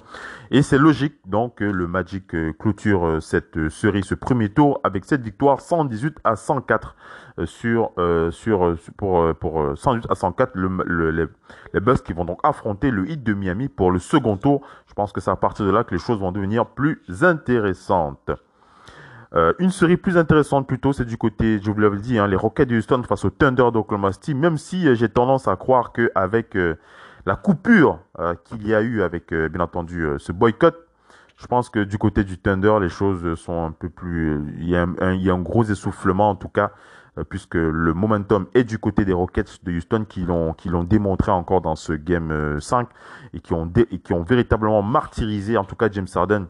Et 0.50 0.62
c'est 0.62 0.78
logique, 0.78 1.14
donc, 1.26 1.56
que 1.56 1.64
le 1.64 1.86
Magic 1.86 2.34
euh, 2.34 2.52
clôture 2.52 3.06
euh, 3.06 3.20
cette 3.20 3.56
euh, 3.56 3.70
série, 3.70 4.02
ce 4.02 4.14
premier 4.14 4.48
tour, 4.48 4.80
avec 4.84 5.04
cette 5.04 5.22
victoire 5.22 5.60
118 5.60 6.18
à 6.24 6.36
104 6.36 6.96
sur, 7.44 7.90
sur, 8.30 8.76
pour, 8.96 9.34
pour 9.34 9.76
118 9.76 10.10
à 10.10 10.14
104, 10.14 10.52
le, 10.54 11.10
les, 11.10 11.26
les 11.74 11.80
Bucks 11.80 12.02
qui 12.02 12.14
vont 12.14 12.24
donc 12.24 12.40
affronter 12.42 12.90
le 12.90 13.10
Heat 13.10 13.22
de 13.22 13.34
Miami 13.34 13.68
pour 13.68 13.90
le 13.90 13.98
second 13.98 14.38
tour. 14.38 14.62
Je 14.86 14.94
pense 14.94 15.12
que 15.12 15.20
c'est 15.20 15.30
à 15.30 15.36
partir 15.36 15.66
de 15.66 15.70
là 15.70 15.84
que 15.84 15.94
les 15.94 16.00
choses 16.00 16.18
vont 16.18 16.32
devenir 16.32 16.64
plus 16.64 17.02
intéressantes. 17.20 18.30
Euh, 19.34 19.52
une 19.58 19.70
série 19.70 19.96
plus 19.96 20.16
intéressante 20.16 20.66
plutôt, 20.66 20.92
c'est 20.92 21.04
du 21.04 21.18
côté, 21.18 21.58
je 21.62 21.70
vous 21.70 21.80
l'avais 21.80 21.98
dit, 21.98 22.18
hein, 22.18 22.26
les 22.26 22.36
Rockets 22.36 22.68
de 22.68 22.76
Houston 22.76 23.02
face 23.02 23.24
au 23.24 23.30
Thunder 23.30 23.70
d'Oklahoma 23.72 24.12
City, 24.12 24.34
même 24.34 24.56
si 24.56 24.86
euh, 24.86 24.94
j'ai 24.94 25.08
tendance 25.08 25.48
à 25.48 25.56
croire 25.56 25.92
qu'avec 25.92 26.56
euh, 26.56 26.76
la 27.26 27.34
coupure 27.34 27.98
qu'il 28.44 28.66
y 28.68 28.74
a 28.74 28.80
eu 28.80 29.02
avec, 29.02 29.34
bien 29.34 29.60
entendu, 29.60 30.06
ce 30.18 30.30
boycott, 30.30 30.76
je 31.36 31.46
pense 31.48 31.70
que 31.70 31.80
du 31.80 31.98
côté 31.98 32.22
du 32.22 32.38
Thunder, 32.38 32.74
les 32.80 32.88
choses 32.88 33.34
sont 33.34 33.64
un 33.64 33.72
peu 33.72 33.88
plus... 33.88 34.40
Il 34.58 34.68
y 34.68 34.76
a 34.76 34.86
un, 35.00 35.14
y 35.14 35.28
a 35.28 35.34
un 35.34 35.40
gros 35.40 35.64
essoufflement 35.64 36.30
en 36.30 36.36
tout 36.36 36.48
cas, 36.48 36.70
puisque 37.28 37.56
le 37.56 37.92
momentum 37.94 38.46
est 38.54 38.62
du 38.62 38.78
côté 38.78 39.04
des 39.04 39.12
Rockets 39.12 39.64
de 39.64 39.72
Houston 39.72 40.06
qui 40.08 40.20
l'ont 40.20 40.52
qui 40.52 40.68
l'ont 40.68 40.84
démontré 40.84 41.32
encore 41.32 41.62
dans 41.62 41.74
ce 41.74 41.94
game 41.94 42.60
5 42.60 42.86
et 43.34 43.40
qui 43.40 43.54
ont 43.54 43.68
et 43.74 43.98
qui 43.98 44.12
ont 44.12 44.22
véritablement 44.22 44.82
martyrisé 44.82 45.56
en 45.56 45.64
tout 45.64 45.74
cas 45.74 45.88
James 45.90 46.06
Harden 46.14 46.46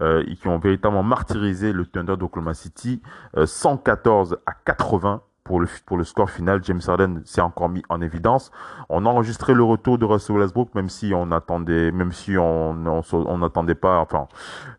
euh, 0.00 0.24
et 0.26 0.36
qui 0.36 0.48
ont 0.48 0.58
véritablement 0.58 1.02
martyrisé 1.02 1.72
le 1.72 1.86
Thunder 1.86 2.16
d'Oklahoma 2.16 2.54
City, 2.54 3.00
114 3.44 4.32
euh, 4.32 4.36
à 4.46 4.52
80 4.64 5.22
pour 5.46 5.60
le, 5.60 5.68
pour 5.86 5.96
le 5.96 6.04
score 6.04 6.28
final. 6.28 6.60
James 6.64 6.80
Harden 6.86 7.22
s'est 7.24 7.40
encore 7.40 7.68
mis 7.68 7.82
en 7.88 8.00
évidence. 8.00 8.50
On 8.88 9.06
a 9.06 9.08
enregistré 9.08 9.54
le 9.54 9.62
retour 9.62 9.96
de 9.96 10.04
Russell 10.04 10.36
Westbrook, 10.36 10.74
même 10.74 10.88
si 10.88 11.12
on 11.14 11.30
attendait, 11.30 11.92
même 11.92 12.12
si 12.12 12.36
on 12.36 12.76
on 12.86 13.38
n'attendait 13.38 13.74
pas, 13.74 14.00
enfin, 14.00 14.26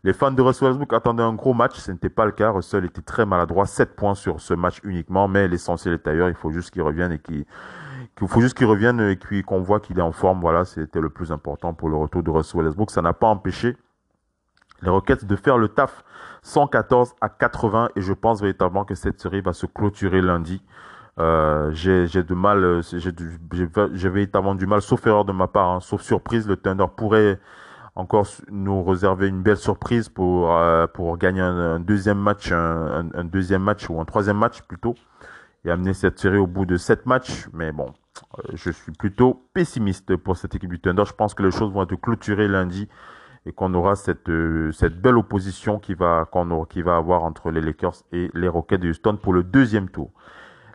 les 0.04 0.12
fans 0.12 0.30
de 0.30 0.42
Russell 0.42 0.68
Westbrook 0.68 0.92
attendaient 0.92 1.22
un 1.22 1.34
gros 1.34 1.54
match. 1.54 1.76
Ce 1.78 1.90
n'était 1.90 2.10
pas 2.10 2.26
le 2.26 2.32
cas. 2.32 2.50
Russell 2.50 2.84
était 2.84 3.02
très 3.02 3.26
maladroit, 3.26 3.66
7 3.66 3.96
points 3.96 4.14
sur 4.14 4.40
ce 4.40 4.54
match 4.54 4.80
uniquement, 4.84 5.26
mais 5.26 5.48
l'essentiel 5.48 5.94
est 5.94 6.06
ailleurs. 6.06 6.28
Il 6.28 6.34
faut 6.34 6.50
juste 6.50 6.70
qu'il 6.70 6.82
revienne 6.82 7.12
et 7.12 7.18
qu'il 7.18 7.44
qu'il 8.16 8.26
faut 8.26 8.40
juste 8.40 8.56
qu'il 8.56 8.66
revienne 8.66 9.00
et 9.00 9.42
qu'on 9.42 9.60
voit 9.60 9.80
qu'il 9.80 9.98
est 9.98 10.02
en 10.02 10.12
forme. 10.12 10.40
Voilà, 10.40 10.64
c'était 10.64 11.00
le 11.00 11.08
plus 11.08 11.32
important 11.32 11.72
pour 11.72 11.88
le 11.88 11.96
retour 11.96 12.22
de 12.22 12.30
Russell 12.30 12.62
Westbrook. 12.62 12.90
Ça 12.90 13.00
n'a 13.00 13.12
pas 13.12 13.28
empêché 13.28 13.76
les 14.82 14.90
Rockets 14.90 15.24
de 15.24 15.36
faire 15.36 15.58
le 15.58 15.68
taf 15.68 16.04
114 16.42 17.14
à 17.20 17.28
80 17.28 17.90
et 17.96 18.00
je 18.00 18.12
pense 18.12 18.40
véritablement 18.40 18.84
que 18.84 18.94
cette 18.94 19.20
série 19.20 19.40
va 19.40 19.52
se 19.52 19.66
clôturer 19.66 20.20
lundi. 20.20 20.62
Euh, 21.18 21.70
j'ai 21.72 22.06
de 22.22 22.34
mal, 22.34 22.62
euh, 22.62 22.82
j'ai 22.82 24.08
véritablement 24.08 24.54
du 24.54 24.66
mal, 24.66 24.80
sauf 24.80 25.04
erreur 25.06 25.24
de 25.24 25.32
ma 25.32 25.48
part, 25.48 25.70
hein, 25.70 25.80
sauf 25.80 26.00
surprise, 26.02 26.46
le 26.46 26.56
Thunder 26.56 26.86
pourrait 26.96 27.40
encore 27.96 28.26
nous 28.52 28.84
réserver 28.84 29.26
une 29.26 29.42
belle 29.42 29.56
surprise 29.56 30.08
pour 30.08 30.52
euh, 30.52 30.86
pour 30.86 31.18
gagner 31.18 31.40
un, 31.40 31.80
deuxième 31.80 32.18
match, 32.18 32.52
un, 32.52 33.24
deuxième 33.24 33.62
match 33.62 33.90
ou 33.90 34.00
un 34.00 34.04
troisième 34.04 34.38
match 34.38 34.62
plutôt, 34.62 34.94
et 35.64 35.70
amener 35.72 35.92
cette 35.92 36.20
série 36.20 36.38
au 36.38 36.46
bout 36.46 36.66
de 36.66 36.76
sept 36.76 37.04
matchs. 37.04 37.48
Mais 37.52 37.72
bon, 37.72 37.92
je 38.54 38.70
suis 38.70 38.92
plutôt 38.92 39.42
pessimiste 39.54 40.14
pour 40.14 40.36
cette 40.36 40.54
équipe 40.54 40.70
du 40.70 40.78
Thunder. 40.78 41.02
Je 41.04 41.14
pense 41.14 41.34
que 41.34 41.42
les 41.42 41.50
choses 41.50 41.72
vont 41.72 41.82
être 41.82 41.96
clôturées 41.96 42.46
lundi 42.46 42.88
et 43.48 43.52
qu'on 43.52 43.72
aura 43.72 43.96
cette, 43.96 44.28
euh, 44.28 44.70
cette 44.72 45.00
belle 45.00 45.16
opposition 45.16 45.78
qui 45.78 45.94
va, 45.94 46.26
qu'on 46.30 46.66
qui 46.66 46.82
va 46.82 46.96
avoir 46.96 47.24
entre 47.24 47.50
les 47.50 47.62
Lakers 47.62 48.04
et 48.12 48.30
les 48.34 48.46
Rockets 48.46 48.80
de 48.80 48.90
Houston 48.90 49.16
pour 49.20 49.32
le 49.32 49.42
deuxième 49.42 49.88
tour. 49.88 50.10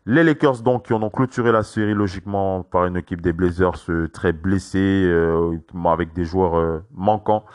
Les 0.08 0.24
Lakers 0.24 0.64
donc 0.64 0.88
qui 0.88 0.94
ont 0.94 1.10
clôturé 1.10 1.52
la 1.52 1.62
série 1.62 1.94
logiquement 1.94 2.64
par 2.64 2.88
une 2.88 2.98
équipe 2.98 3.22
des 3.22 3.32
Blazers 3.32 3.80
euh, 3.90 4.10
très 4.10 4.34
blessée 4.34 5.04
euh, 5.06 5.56
avec 5.86 6.14
des 6.14 6.26
joueurs 6.26 6.82
manquants. 6.94 7.46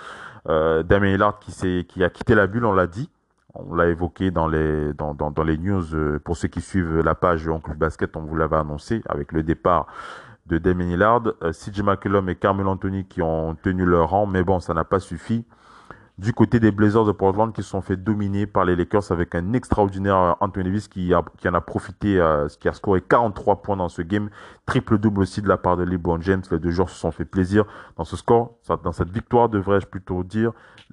Damien 0.47 1.09
Hillard 1.09 1.41
qui 1.41 1.85
qui 1.85 2.03
a 2.03 2.09
quitté 2.09 2.35
la 2.35 2.47
bulle, 2.47 2.65
on 2.65 2.73
l'a 2.73 2.87
dit. 2.87 3.11
On 3.55 3.75
l'a 3.75 3.89
évoqué 3.89 4.31
dans 4.31 4.49
les 4.49 4.95
dans, 4.95 5.13
dans 5.13 5.45
les 5.45 5.59
news 5.59 5.85
pour 6.25 6.39
ceux 6.39 6.49
qui 6.49 6.63
suivent 6.63 7.01
la 7.01 7.15
page 7.15 7.47
Oncle 7.49 7.75
Basket, 7.75 8.17
on 8.17 8.23
vous 8.23 8.35
l'avait 8.37 8.57
annoncé 8.57 9.03
avec 9.11 9.33
le 9.33 9.43
départ 9.43 9.89
de 10.49 10.59
Damien 10.59 10.87
Lillard, 10.87 11.23
euh, 11.43 11.53
CJ 11.53 11.83
McCollum 11.83 12.29
et 12.29 12.37
Carmel 12.37 12.67
Anthony 12.67 13.05
qui 13.05 13.23
ont 13.23 13.55
tenu 13.63 13.85
leur 13.85 14.11
rang, 14.11 14.27
mais 14.27 14.43
bon, 14.43 14.61
ça 14.61 14.75
n'a 14.75 14.85
pas 14.85 14.99
suffi. 14.99 15.45
Du 16.17 16.33
côté 16.33 16.59
des 16.59 16.73
Blazers 16.73 17.05
de 17.05 17.13
Portland 17.13 17.53
qui 17.53 17.63
se 17.63 17.69
sont 17.69 17.81
fait 17.81 17.97
dominer 17.97 18.47
par 18.47 18.65
les 18.65 18.75
Lakers 18.75 19.13
avec 19.13 19.37
un 19.37 19.53
extraordinaire 19.53 20.17
euh, 20.17 20.33
Anthony 20.41 20.65
Davis 20.65 20.89
qui, 20.89 21.15
a, 21.15 21.23
en 21.47 21.55
a 21.55 21.61
profité, 21.61 22.19
euh, 22.19 22.49
qui 22.61 22.69
a 22.69 22.73
scoré 22.73 23.01
43 23.03 23.63
points 23.63 23.77
dans 23.77 23.89
ce 23.89 24.03
game, 24.03 24.31
triple-double 24.67 25.21
aussi 25.21 25.43
de 25.43 25.49
la 25.49 25.59
part 25.59 25.77
de 25.77 25.85
LeBron 25.85 26.21
James. 26.23 26.43
Les 26.51 26.59
deux 26.59 26.71
joueurs 26.71 26.91
se 26.91 26.99
sont 26.99 27.13
fait 27.13 27.25
plaisir 27.25 27.65
dans 27.97 28.05
ce 28.05 28.17
score, 28.17 28.55
dans 28.83 28.93
cette 28.93 29.11
victoire 29.11 29.49
devrais-je 29.49 29.87
plutôt 29.87 30.25
dire, 30.25 30.53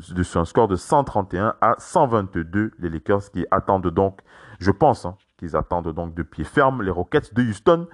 de, 0.09 0.21
sur 0.21 0.41
un 0.41 0.45
score 0.45 0.67
de 0.67 0.75
131 0.75 1.55
à 1.59 1.75
122. 1.79 2.73
Les 2.77 2.89
Lakers 2.89 3.31
qui 3.31 3.47
attendent 3.49 3.87
donc, 3.87 4.19
je 4.59 4.69
pense, 4.69 5.05
hein, 5.05 5.15
qu'ils 5.37 5.55
attendent 5.55 5.91
donc 5.91 6.13
de 6.13 6.21
pied 6.21 6.43
ferme 6.43 6.83
les 6.83 6.91
Rockets 6.91 7.33
de 7.33 7.41
Houston 7.41 7.87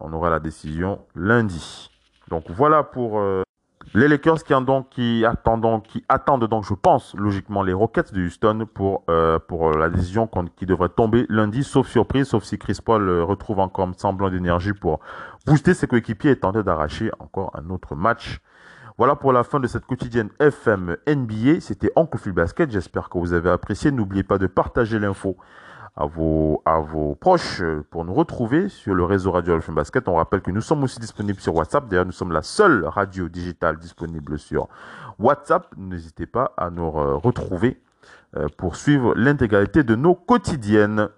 on 0.00 0.12
aura 0.12 0.30
la 0.30 0.40
décision 0.40 1.00
lundi. 1.14 1.90
Donc 2.28 2.44
voilà 2.50 2.82
pour 2.82 3.20
euh, 3.20 3.42
les 3.94 4.08
Lakers 4.08 4.44
qui, 4.44 4.54
attendent, 4.54 5.82
qui 5.82 6.04
attendent 6.08 6.46
donc, 6.46 6.64
je 6.64 6.74
pense, 6.74 7.14
logiquement 7.16 7.62
les 7.62 7.72
Rockets 7.72 8.12
de 8.12 8.22
Houston 8.22 8.66
pour, 8.72 9.04
euh, 9.08 9.38
euh, 9.50 9.78
la 9.78 9.88
décision 9.88 10.28
qui 10.56 10.66
devrait 10.66 10.88
tomber 10.88 11.26
lundi, 11.28 11.64
sauf 11.64 11.88
surprise, 11.88 12.28
sauf 12.28 12.44
si 12.44 12.58
Chris 12.58 12.78
Paul 12.84 13.08
retrouve 13.22 13.58
encore 13.58 13.88
un 13.88 13.92
semblant 13.96 14.30
d'énergie 14.30 14.72
pour 14.72 15.00
booster 15.46 15.74
ses 15.74 15.86
coéquipiers 15.86 16.32
et 16.32 16.36
tenter 16.36 16.62
d'arracher 16.62 17.10
encore 17.18 17.50
un 17.54 17.68
autre 17.70 17.96
match. 17.96 18.40
Voilà 18.96 19.16
pour 19.16 19.32
la 19.32 19.44
fin 19.44 19.60
de 19.60 19.66
cette 19.66 19.86
quotidienne 19.86 20.28
FM 20.38 20.96
NBA. 21.08 21.60
C'était 21.60 21.90
Phil 22.18 22.32
Basket. 22.32 22.70
J'espère 22.70 23.08
que 23.08 23.18
vous 23.18 23.32
avez 23.32 23.48
apprécié. 23.48 23.90
N'oubliez 23.90 24.24
pas 24.24 24.36
de 24.36 24.46
partager 24.46 24.98
l'info 24.98 25.38
à 25.96 26.06
vos, 26.06 26.62
à 26.64 26.80
vos 26.80 27.14
proches 27.14 27.60
euh, 27.60 27.84
pour 27.90 28.04
nous 28.04 28.14
retrouver 28.14 28.68
sur 28.68 28.94
le 28.94 29.04
réseau 29.04 29.32
Radio 29.32 29.54
Alpha 29.54 29.72
Basket. 29.72 30.08
On 30.08 30.14
rappelle 30.14 30.40
que 30.40 30.50
nous 30.50 30.60
sommes 30.60 30.82
aussi 30.82 30.98
disponibles 30.98 31.40
sur 31.40 31.54
WhatsApp. 31.54 31.88
D'ailleurs, 31.88 32.06
nous 32.06 32.12
sommes 32.12 32.32
la 32.32 32.42
seule 32.42 32.84
radio 32.84 33.28
digitale 33.28 33.78
disponible 33.78 34.38
sur 34.38 34.68
WhatsApp. 35.18 35.66
N'hésitez 35.76 36.26
pas 36.26 36.52
à 36.56 36.70
nous 36.70 36.90
retrouver 36.90 37.80
euh, 38.36 38.46
pour 38.56 38.76
suivre 38.76 39.12
l'intégralité 39.16 39.82
de 39.82 39.96
nos 39.96 40.14
quotidiennes. 40.14 41.08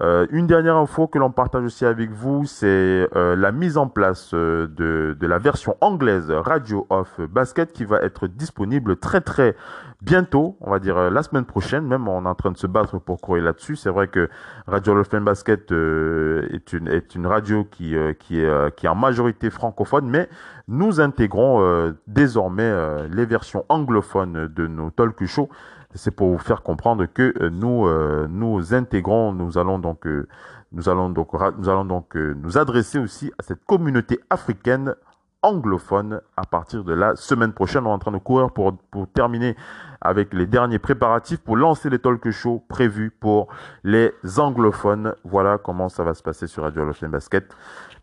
Euh, 0.00 0.26
une 0.30 0.46
dernière 0.46 0.76
info 0.76 1.06
que 1.06 1.18
l'on 1.18 1.30
partage 1.30 1.64
aussi 1.64 1.84
avec 1.84 2.10
vous, 2.10 2.46
c'est 2.46 3.08
euh, 3.14 3.36
la 3.36 3.52
mise 3.52 3.76
en 3.76 3.88
place 3.88 4.30
euh, 4.32 4.66
de, 4.66 5.26
la 5.26 5.38
version 5.38 5.76
anglaise 5.80 6.30
Radio 6.30 6.86
Off 6.88 7.20
Basket 7.20 7.72
qui 7.72 7.84
va 7.84 8.00
être 8.00 8.26
disponible 8.26 8.96
très 8.96 9.20
très 9.20 9.54
bientôt, 10.00 10.56
on 10.60 10.70
va 10.70 10.78
dire 10.78 11.10
la 11.10 11.22
semaine 11.22 11.44
prochaine. 11.44 11.86
Même 11.86 12.08
on 12.08 12.24
est 12.24 12.28
en 12.28 12.34
train 12.34 12.50
de 12.50 12.56
se 12.56 12.66
battre 12.66 12.98
pour 12.98 13.20
courir 13.20 13.44
là-dessus. 13.44 13.76
C'est 13.76 13.90
vrai 13.90 14.08
que 14.08 14.28
Radio 14.66 14.98
Off 14.98 15.10
Basket 15.10 15.70
est 15.70 16.74
une 17.14 17.26
radio 17.26 17.64
qui 17.64 17.94
qui 18.18 18.40
est 18.40 18.74
qui 18.76 18.86
est 18.86 18.88
en 18.88 18.94
majorité 18.94 19.48
francophone, 19.50 20.08
mais 20.08 20.28
nous 20.66 21.00
intégrons 21.00 21.94
désormais 22.08 23.06
les 23.10 23.24
versions 23.26 23.64
anglophones 23.68 24.48
de 24.48 24.66
nos 24.66 24.90
talk 24.90 25.24
shows 25.24 25.48
c'est 25.94 26.10
pour 26.10 26.28
vous 26.30 26.38
faire 26.38 26.62
comprendre 26.62 27.06
que 27.06 27.34
euh, 27.40 27.50
nous 27.50 27.86
euh, 27.86 28.26
nous 28.28 28.74
intégrons, 28.74 29.32
nous 29.32 29.58
allons 29.58 29.78
donc 29.78 30.06
euh, 30.06 30.26
nous 30.72 30.88
allons 30.88 31.10
donc 31.10 31.32
nous 31.58 31.68
allons 31.68 31.84
donc 31.84 32.14
nous 32.14 32.58
adresser 32.58 32.98
aussi 32.98 33.30
à 33.38 33.42
cette 33.42 33.64
communauté 33.64 34.20
africaine 34.30 34.94
anglophone 35.42 36.20
à 36.36 36.44
partir 36.46 36.84
de 36.84 36.94
la 36.94 37.16
semaine 37.16 37.52
prochaine. 37.52 37.84
On 37.86 37.90
est 37.90 37.94
en 37.94 37.98
train 37.98 38.12
de 38.12 38.18
courir 38.18 38.52
pour, 38.52 38.76
pour 38.90 39.08
terminer 39.08 39.56
avec 40.00 40.32
les 40.32 40.46
derniers 40.46 40.78
préparatifs 40.78 41.40
pour 41.40 41.56
lancer 41.56 41.90
les 41.90 41.98
talk 41.98 42.30
shows 42.30 42.64
prévus 42.68 43.10
pour 43.10 43.48
les 43.84 44.12
anglophones. 44.38 45.14
Voilà 45.24 45.58
comment 45.58 45.88
ça 45.88 46.04
va 46.04 46.14
se 46.14 46.22
passer 46.22 46.46
sur 46.46 46.62
Radio 46.62 46.84
Loften 46.84 47.10
Basket. 47.10 47.54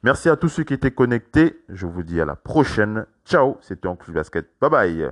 Merci 0.03 0.29
à 0.29 0.35
tous 0.35 0.49
ceux 0.49 0.63
qui 0.63 0.73
étaient 0.73 0.91
connectés. 0.91 1.59
Je 1.69 1.85
vous 1.85 2.03
dis 2.03 2.21
à 2.21 2.25
la 2.25 2.35
prochaine. 2.35 3.05
Ciao, 3.25 3.57
c'était 3.61 3.87
Oncle 3.87 4.11
Basket. 4.11 4.47
Bye 4.61 4.69
bye. 4.69 5.11